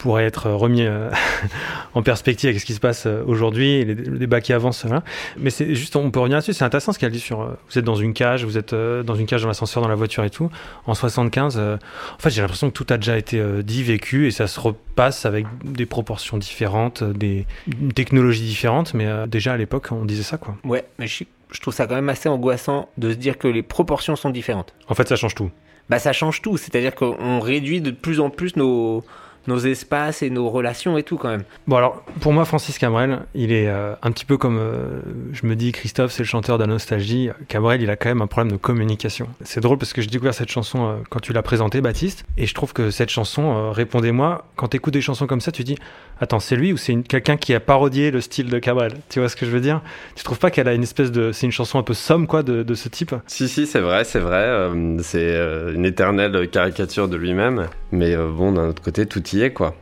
[0.00, 1.10] pourrait être remis euh,
[1.94, 4.84] en perspective avec ce qui se passe euh, aujourd'hui, le débat qui avance.
[4.86, 5.04] Voilà.
[5.38, 6.54] Mais c'est juste, on peut revenir là-dessus.
[6.54, 7.42] C'est intéressant ce qu'elle dit sur.
[7.42, 9.94] euh, vous êtes dans une cage, vous êtes dans une cage dans l'ascenseur, dans la
[9.94, 10.50] voiture et tout.
[10.86, 14.30] En 75, euh, en fait, j'ai l'impression que tout a déjà été dit, vécu, et
[14.30, 17.46] ça se repasse avec des proportions différentes, des
[17.80, 18.94] une technologie différente.
[18.94, 20.56] Mais déjà à l'époque, on disait ça, quoi.
[20.64, 23.62] Ouais, mais je, je trouve ça quand même assez angoissant de se dire que les
[23.62, 24.74] proportions sont différentes.
[24.88, 25.50] En fait, ça change tout.
[25.90, 26.56] Bah, ça change tout.
[26.56, 29.04] C'est-à-dire qu'on réduit de plus en plus nos,
[29.46, 31.44] nos espaces et nos relations et tout quand même.
[31.66, 35.00] Bon alors, pour moi, Francis Cabrel, il est euh, un petit peu comme, euh,
[35.32, 37.30] je me dis, Christophe, c'est le chanteur de la nostalgie.
[37.48, 39.28] Cabrel, il a quand même un problème de communication.
[39.42, 42.46] C'est drôle parce que j'ai découvert cette chanson euh, quand tu l'as présentée, Baptiste, et
[42.46, 45.64] je trouve que cette chanson, euh, répondez-moi, quand tu écoutes des chansons comme ça, tu
[45.64, 45.76] dis,
[46.20, 48.92] attends, c'est lui ou c'est quelqu'un qui a parodié le style de Cabrel?
[49.08, 49.80] Tu vois ce que je veux dire?
[50.16, 51.32] Tu trouves pas qu'elle a une espèce de...
[51.32, 53.14] C'est une chanson un peu somme, quoi, de, de ce type?
[53.26, 54.60] Si, si, c'est vrai, c'est vrai.
[54.60, 57.68] euh, c'est euh, une éternelle caricature de lui-même.
[57.92, 59.74] Mais euh, bon, d'un autre côté, tout y est, quoi.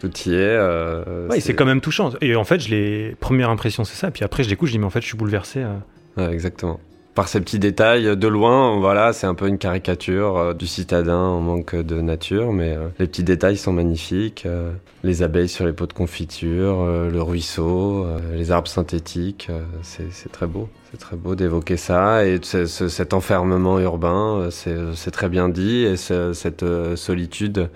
[0.00, 0.36] Tout y est.
[0.38, 2.10] euh, Ouais, c'est quand même touchant.
[2.20, 3.16] Et en fait, je l'ai...
[3.20, 4.10] Première impression, c'est ça.
[4.10, 5.60] Puis après, je l'écoute, je dis, mais en fait, je suis bouleversé.
[5.62, 5.76] euh.
[6.16, 6.80] Ouais, exactement.
[7.14, 11.18] Par ces petits détails, de loin, voilà, c'est un peu une caricature euh, du citadin
[11.18, 14.44] en manque de nature, mais euh, les petits détails sont magnifiques.
[14.46, 14.72] euh,
[15.04, 19.60] les abeilles sur les pots de confiture, euh, le ruisseau, euh, les arbres synthétiques, euh,
[19.82, 20.70] c'est très beau.
[20.90, 25.48] C'est très beau d'évoquer ça et ce- ce- cet enfermement urbain, euh, c'est très bien
[25.50, 27.66] dit, et ce- cette euh, solitude euh,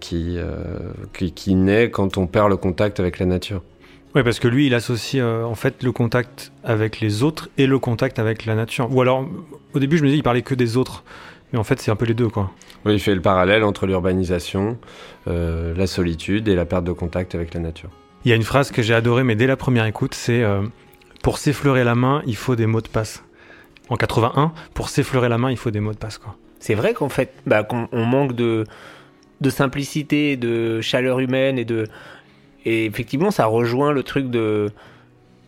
[0.00, 0.56] qui, euh,
[1.12, 3.62] qui, qui naît quand on perd le contact avec la nature.
[4.14, 7.66] Oui, parce que lui, il associe euh, en fait le contact avec les autres et
[7.66, 8.88] le contact avec la nature.
[8.94, 9.26] Ou alors,
[9.74, 11.02] au début, je me disais, il parlait que des autres.
[11.52, 12.52] Mais en fait, c'est un peu les deux, quoi.
[12.84, 14.78] Oui, il fait le parallèle entre l'urbanisation,
[15.26, 17.90] euh, la solitude et la perte de contact avec la nature.
[18.24, 20.62] Il y a une phrase que j'ai adorée, mais dès la première écoute, c'est euh,
[21.22, 23.24] Pour s'effleurer la main, il faut des mots de passe.
[23.88, 26.36] En 81, pour s'effleurer la main, il faut des mots de passe, quoi.
[26.60, 28.64] C'est vrai qu'en fait, bah, qu'on on manque de,
[29.40, 31.86] de simplicité, de chaleur humaine et de.
[32.64, 34.70] Et effectivement, ça rejoint le truc de,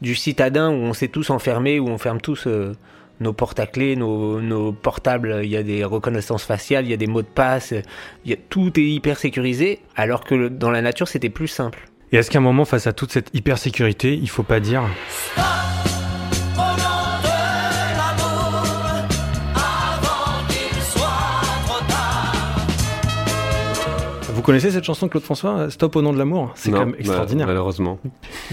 [0.02, 2.74] du citadin où on s'est tous enfermés, où on ferme tous euh,
[3.20, 5.40] nos portes à clés, nos, nos portables.
[5.42, 7.72] Il y a des reconnaissances faciales, il y a des mots de passe,
[8.24, 11.48] il y a, tout est hyper sécurisé, alors que le- dans la nature, c'était plus
[11.48, 11.88] simple.
[12.12, 14.82] Et est-ce qu'à un moment, face à toute cette hypersécurité, il faut pas dire
[24.36, 26.52] Vous connaissez cette chanson de Claude François, Stop au nom de l'amour?
[26.56, 27.46] C'est quand même extraordinaire.
[27.46, 27.98] bah, malheureusement.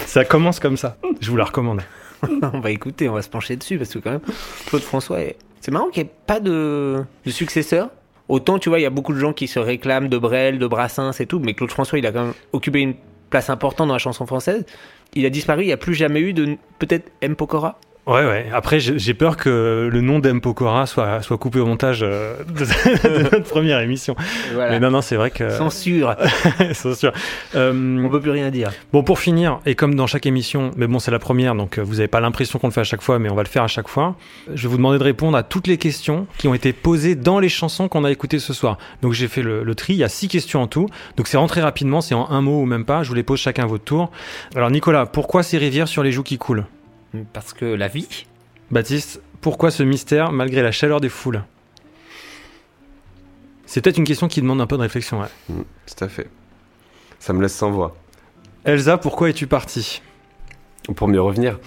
[0.06, 0.96] Ça commence comme ça.
[1.20, 1.82] Je vous la recommande.
[2.54, 4.22] on va écouter, on va se pencher dessus parce que quand même,
[4.68, 7.90] Claude François, est- c'est marrant qu'il n'y ait pas de, de successeur.
[8.30, 10.68] Autant, tu vois, il y a beaucoup de gens qui se réclament de Brel, de
[10.68, 12.94] Brassens et tout, mais Claude François, il a quand même occupé une
[13.30, 14.66] place importante dans la chanson française.
[15.16, 17.36] Il a disparu, il n'y a plus jamais eu de peut-être M.
[17.36, 17.78] Pokora?
[18.06, 18.47] Ouais, ouais.
[18.54, 20.41] Après, j'ai peur que le nom d'M.
[20.41, 24.14] Pokora soit, soit coupé au montage euh, de, de notre première émission.
[24.54, 24.72] Voilà.
[24.72, 25.49] Mais non, non, c'est vrai que.
[25.51, 26.14] Censure.
[26.74, 27.14] Censure.
[27.56, 28.72] Euh, On peut plus rien dire.
[28.91, 31.82] Bon, pour finir, et comme dans chaque émission, mais bon, c'est la première, donc euh,
[31.82, 33.64] vous n'avez pas l'impression qu'on le fait à chaque fois, mais on va le faire
[33.64, 34.18] à chaque fois.
[34.54, 37.39] Je vais vous demander de répondre à toutes les questions qui ont été posées dans
[37.39, 38.78] les chansons qu'on a écoutées ce soir.
[39.01, 40.88] Donc j'ai fait le, le tri, il y a six questions en tout.
[41.16, 43.04] Donc c'est rentré rapidement, c'est en un mot ou même pas.
[43.04, 44.12] Je vous les pose chacun à votre tour.
[44.58, 46.66] Alors Nicolas, pourquoi ces rivières sur les joues qui coulent?
[47.34, 48.26] Parce que la vie.
[48.72, 51.43] Baptiste, pourquoi ce mystère malgré la chaleur des foules?
[53.66, 55.22] C'est peut-être une question qui demande un peu de réflexion.
[55.22, 55.28] Ouais.
[55.49, 56.30] Mm, tout à fait.
[57.20, 57.95] Ça me laisse sans voix.
[58.66, 60.01] Elsa, pourquoi es-tu partie?
[60.95, 61.59] Pour mieux revenir.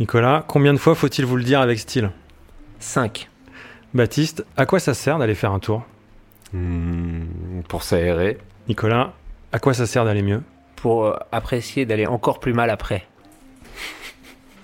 [0.00, 2.10] Nicolas, combien de fois faut-il vous le dire avec style?
[2.78, 3.28] 5.
[3.94, 5.84] Baptiste, à quoi ça sert d'aller faire un tour?
[6.52, 8.38] Hmm, pour s'aérer.
[8.68, 9.12] Nicolas,
[9.52, 10.42] à quoi ça sert d'aller mieux?
[10.76, 13.06] Pour euh, apprécier d'aller encore plus mal après.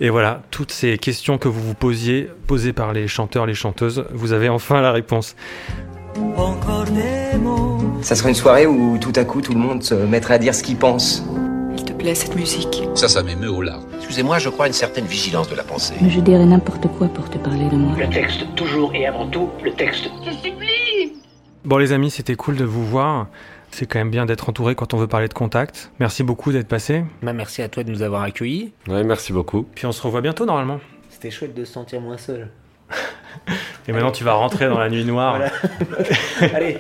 [0.00, 4.04] Et voilà, toutes ces questions que vous vous posiez, posées par les chanteurs, les chanteuses,
[4.12, 5.34] vous avez enfin la réponse.
[8.02, 10.54] Ça serait une soirée où tout à coup tout le monde se mettrait à dire
[10.54, 11.24] ce qu'il pense.
[11.76, 13.84] Il te plaît cette musique Ça, ça m'émeut au larmes.
[13.96, 15.94] Excusez-moi, je crois à une certaine vigilance de la pensée.
[16.00, 17.96] Mais je dirais n'importe quoi pour te parler de moi.
[17.98, 20.08] Le texte, toujours et avant tout, le texte.
[20.24, 21.14] Je supplie
[21.64, 23.26] Bon les amis, c'était cool de vous voir.
[23.70, 25.90] C'est quand même bien d'être entouré quand on veut parler de contact.
[26.00, 27.04] Merci beaucoup d'être passé.
[27.22, 28.72] Bah, merci à toi de nous avoir accueillis.
[28.88, 29.66] Ouais, merci beaucoup.
[29.74, 30.80] Puis on se revoit bientôt normalement.
[31.10, 32.48] C'était chouette de se sentir moins seul.
[33.88, 35.36] Et maintenant tu vas rentrer dans la nuit noire.
[35.36, 35.52] Voilà.
[36.54, 36.78] allez,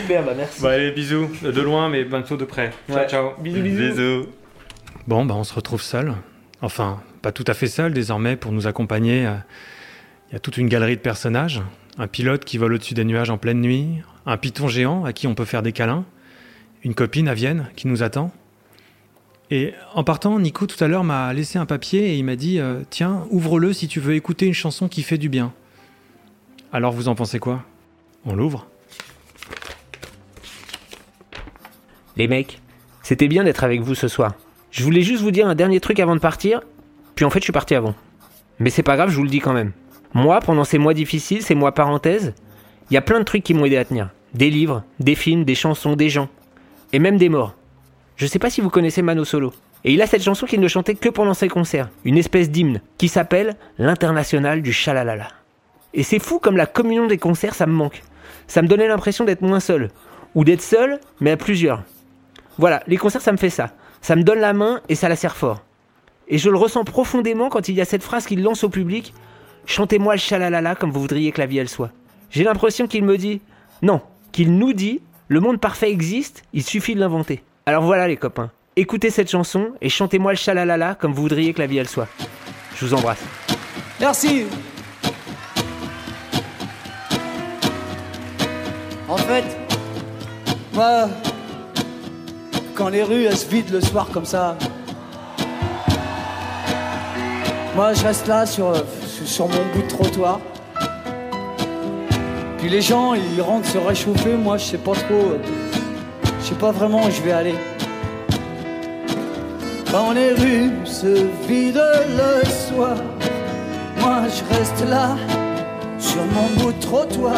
[0.00, 0.60] super, bah merci.
[0.62, 1.28] Bon allez, bisous.
[1.42, 2.72] De loin mais bientôt de près.
[2.88, 3.08] Ciao, Ouais.
[3.08, 3.30] ciao.
[3.40, 4.26] Bisous, bisous.
[5.06, 6.14] Bon, bah on se retrouve seul.
[6.62, 9.26] Enfin, pas tout à fait seul désormais pour nous accompagner.
[9.26, 9.34] euh,
[10.30, 11.62] Il y a toute une galerie de personnages.
[11.98, 14.02] Un pilote qui vole au-dessus des nuages en pleine nuit.
[14.26, 16.04] Un python géant à qui on peut faire des câlins.
[16.84, 18.32] Une copine à Vienne qui nous attend.
[19.50, 22.58] Et en partant, Nico tout à l'heure m'a laissé un papier et il m'a dit
[22.58, 25.52] euh, Tiens, ouvre-le si tu veux écouter une chanson qui fait du bien.
[26.72, 27.64] Alors vous en pensez quoi?
[28.26, 28.66] On l'ouvre
[32.16, 32.60] Les mecs,
[33.02, 34.34] c'était bien d'être avec vous ce soir.
[34.70, 36.60] Je voulais juste vous dire un dernier truc avant de partir,
[37.14, 37.94] puis en fait je suis parti avant.
[38.58, 39.72] Mais c'est pas grave, je vous le dis quand même.
[40.16, 42.32] Moi, pendant ces mois difficiles, ces mois parenthèses,
[42.90, 44.08] il y a plein de trucs qui m'ont aidé à tenir.
[44.32, 46.30] Des livres, des films, des chansons, des gens.
[46.94, 47.54] Et même des morts.
[48.16, 49.52] Je sais pas si vous connaissez Mano Solo.
[49.84, 51.90] Et il a cette chanson qu'il ne chantait que pendant ses concerts.
[52.06, 55.28] Une espèce d'hymne qui s'appelle L'international du chalalala.
[55.92, 58.02] Et c'est fou comme la communion des concerts, ça me manque.
[58.46, 59.90] Ça me donnait l'impression d'être moins seul.
[60.34, 61.82] Ou d'être seul, mais à plusieurs.
[62.56, 63.74] Voilà, les concerts, ça me fait ça.
[64.00, 65.60] Ça me donne la main et ça la serre fort.
[66.26, 69.12] Et je le ressens profondément quand il y a cette phrase qu'il lance au public
[69.66, 71.90] Chantez-moi le chalalala comme vous voudriez que la vie elle soit.
[72.30, 73.40] J'ai l'impression qu'il me dit
[73.82, 74.00] Non,
[74.30, 77.42] qu'il nous dit Le monde parfait existe, il suffit de l'inventer.
[77.66, 81.58] Alors voilà les copains, écoutez cette chanson et chantez-moi le chalalala comme vous voudriez que
[81.58, 82.08] la vie elle soit.
[82.76, 83.22] Je vous embrasse.
[83.98, 84.44] Merci.
[89.08, 89.44] En fait,
[90.74, 91.08] moi,
[92.74, 94.56] quand les rues elles se vident le soir comme ça,
[97.74, 98.72] moi je reste là sur,
[99.26, 100.40] sur mon bout de trottoir.
[102.58, 105.38] Puis les gens ils rentrent se réchauffer, moi je sais pas trop, euh,
[106.40, 107.54] je sais pas vraiment où je vais aller.
[109.90, 112.96] Quand les rues se vident le soir,
[114.00, 115.16] moi je reste là
[115.98, 117.36] sur mon bout de trottoir.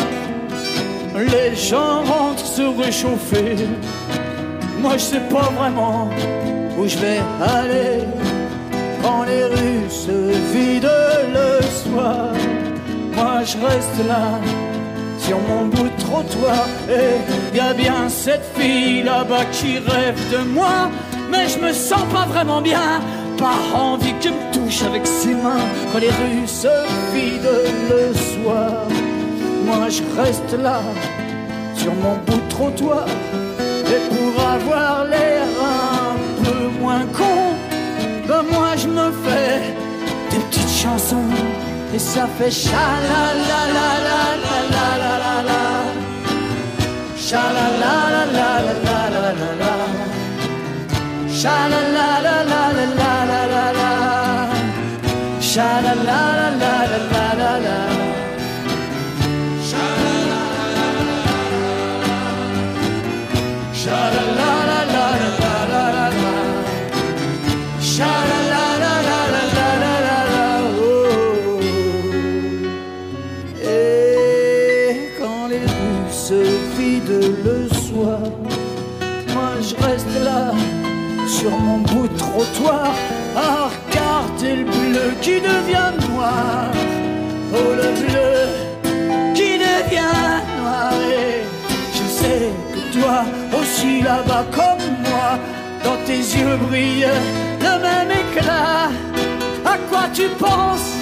[1.16, 3.57] Les gens rentrent se réchauffer.
[4.80, 6.09] Moi je sais pas vraiment
[6.78, 8.05] où je vais aller.
[9.03, 10.89] Quand les rues se vident
[11.32, 14.39] le moi je reste là
[15.18, 16.66] sur mon bout de trottoir.
[16.89, 20.91] Et y a bien cette fille là-bas qui rêve de moi,
[21.30, 23.01] mais je me sens pas vraiment bien.
[23.36, 26.74] Pas envie qu'elle me touche avec ses mains quand les rues se
[27.12, 28.86] vident le soir.
[29.64, 30.80] Moi je reste là
[31.76, 33.07] sur mon bout de trottoir.
[33.95, 37.39] Et pour avoir l'air un peu moins con,
[38.26, 39.61] ben moi je me fais
[40.30, 41.67] des petites chansons.
[41.95, 45.61] Et ça fait cha la la la la la la la la la
[47.16, 49.74] Cha la la la la la la la la la
[51.41, 53.91] Cha la la la la la la la la la
[55.41, 56.38] Cha la la la la la
[81.49, 82.94] sur mon bout de trottoir.
[83.36, 86.70] À regarder le bleu qui devient noir.
[87.53, 90.18] Oh le bleu qui devient
[90.59, 90.92] noir.
[91.11, 91.42] Et
[91.96, 93.24] je sais que toi
[93.59, 95.38] aussi là-bas comme moi
[95.84, 97.07] Dans tes yeux brille
[97.61, 98.90] le même éclat.
[99.64, 100.92] À quoi tu penses?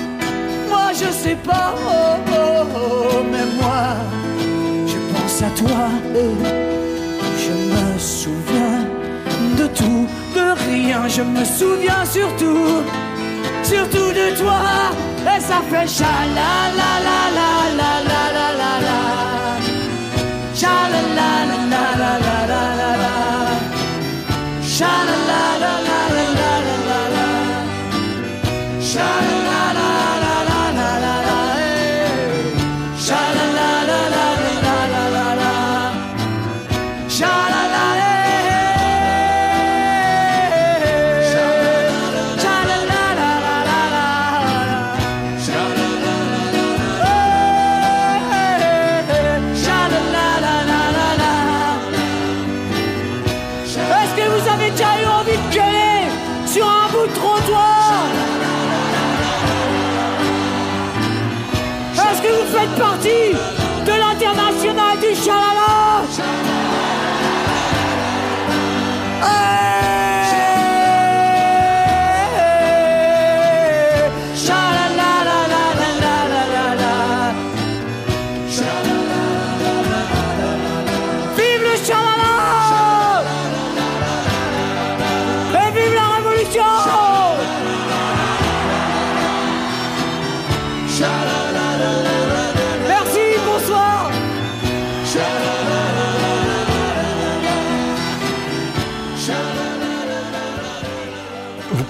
[0.69, 1.75] Moi je sais pas.
[1.77, 3.83] Oh, oh, oh, Mais moi
[4.87, 5.89] je pense à toi.
[7.45, 8.97] Je me souviens
[9.57, 10.07] de tout,
[10.41, 12.83] rien, je me souviens surtout,
[13.63, 14.61] surtout de toi.
[15.37, 18.99] Et ça fait chala la la la la la la la la.
[20.55, 23.15] Chala la la la la la la la la.
[24.77, 26.53] Chala la la la la la
[26.89, 27.27] la la.
[28.81, 29.36] Chala.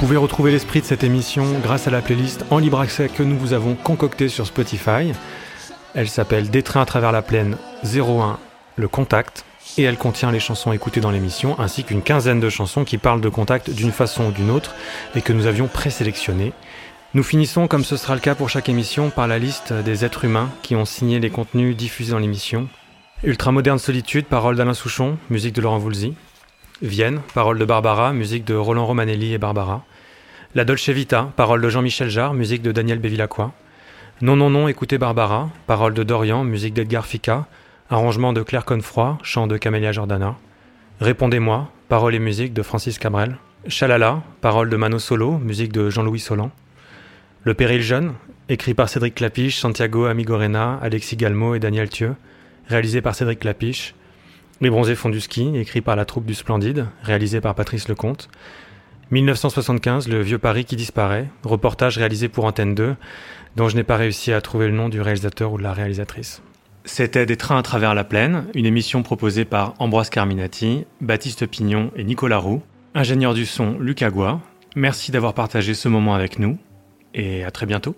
[0.06, 3.36] Pouvez retrouver l'esprit de cette émission grâce à la playlist en libre accès que nous
[3.36, 5.10] vous avons concoctée sur Spotify.
[5.94, 8.38] Elle s'appelle Des trains à travers la plaine 01,
[8.76, 9.44] le contact,
[9.76, 13.20] et elle contient les chansons écoutées dans l'émission ainsi qu'une quinzaine de chansons qui parlent
[13.20, 14.76] de contact d'une façon ou d'une autre
[15.16, 16.52] et que nous avions présélectionnées.
[17.14, 20.24] Nous finissons, comme ce sera le cas pour chaque émission, par la liste des êtres
[20.24, 22.68] humains qui ont signé les contenus diffusés dans l'émission.
[23.24, 26.14] Ultramoderne Solitude, parole d'Alain Souchon, musique de Laurent Voulzy.
[26.80, 29.82] Vienne, parole de Barbara, musique de Roland Romanelli et Barbara.
[30.56, 33.52] La Dolce Vita, parole de Jean-Michel Jarre, musique de Daniel Bevilacqua.
[34.22, 37.44] Non, non, non, écoutez Barbara, parole de Dorian, musique d'Edgar Fica.
[37.90, 40.34] Arrangement de Claire Confroy, chant de Camélia Jordana.
[40.98, 43.36] Répondez-moi, parole et musique de Francis Cabrel.
[43.68, 46.50] Chalala, parole de Mano Solo, musique de Jean-Louis Solan.
[47.44, 48.14] Le Péril Jeune,
[48.48, 52.14] écrit par Cédric Clapiche, Santiago Amigorena, Alexis Galmo et Daniel Thieu.
[52.66, 53.94] Réalisé par Cédric Clapiche.
[54.62, 58.30] Les Bronzés font du ski, écrit par la troupe du Splendide, réalisé par Patrice Lecomte.
[59.12, 62.96] 1975, Le Vieux Paris qui disparaît, reportage réalisé pour Antenne 2,
[63.54, 66.42] dont je n'ai pas réussi à trouver le nom du réalisateur ou de la réalisatrice.
[66.84, 71.92] C'était Des trains à travers la plaine, une émission proposée par Ambroise Carminati, Baptiste Pignon
[71.96, 72.62] et Nicolas Roux,
[72.94, 74.40] ingénieur du son Luc Agua.
[74.74, 76.58] Merci d'avoir partagé ce moment avec nous
[77.14, 77.94] et à très bientôt.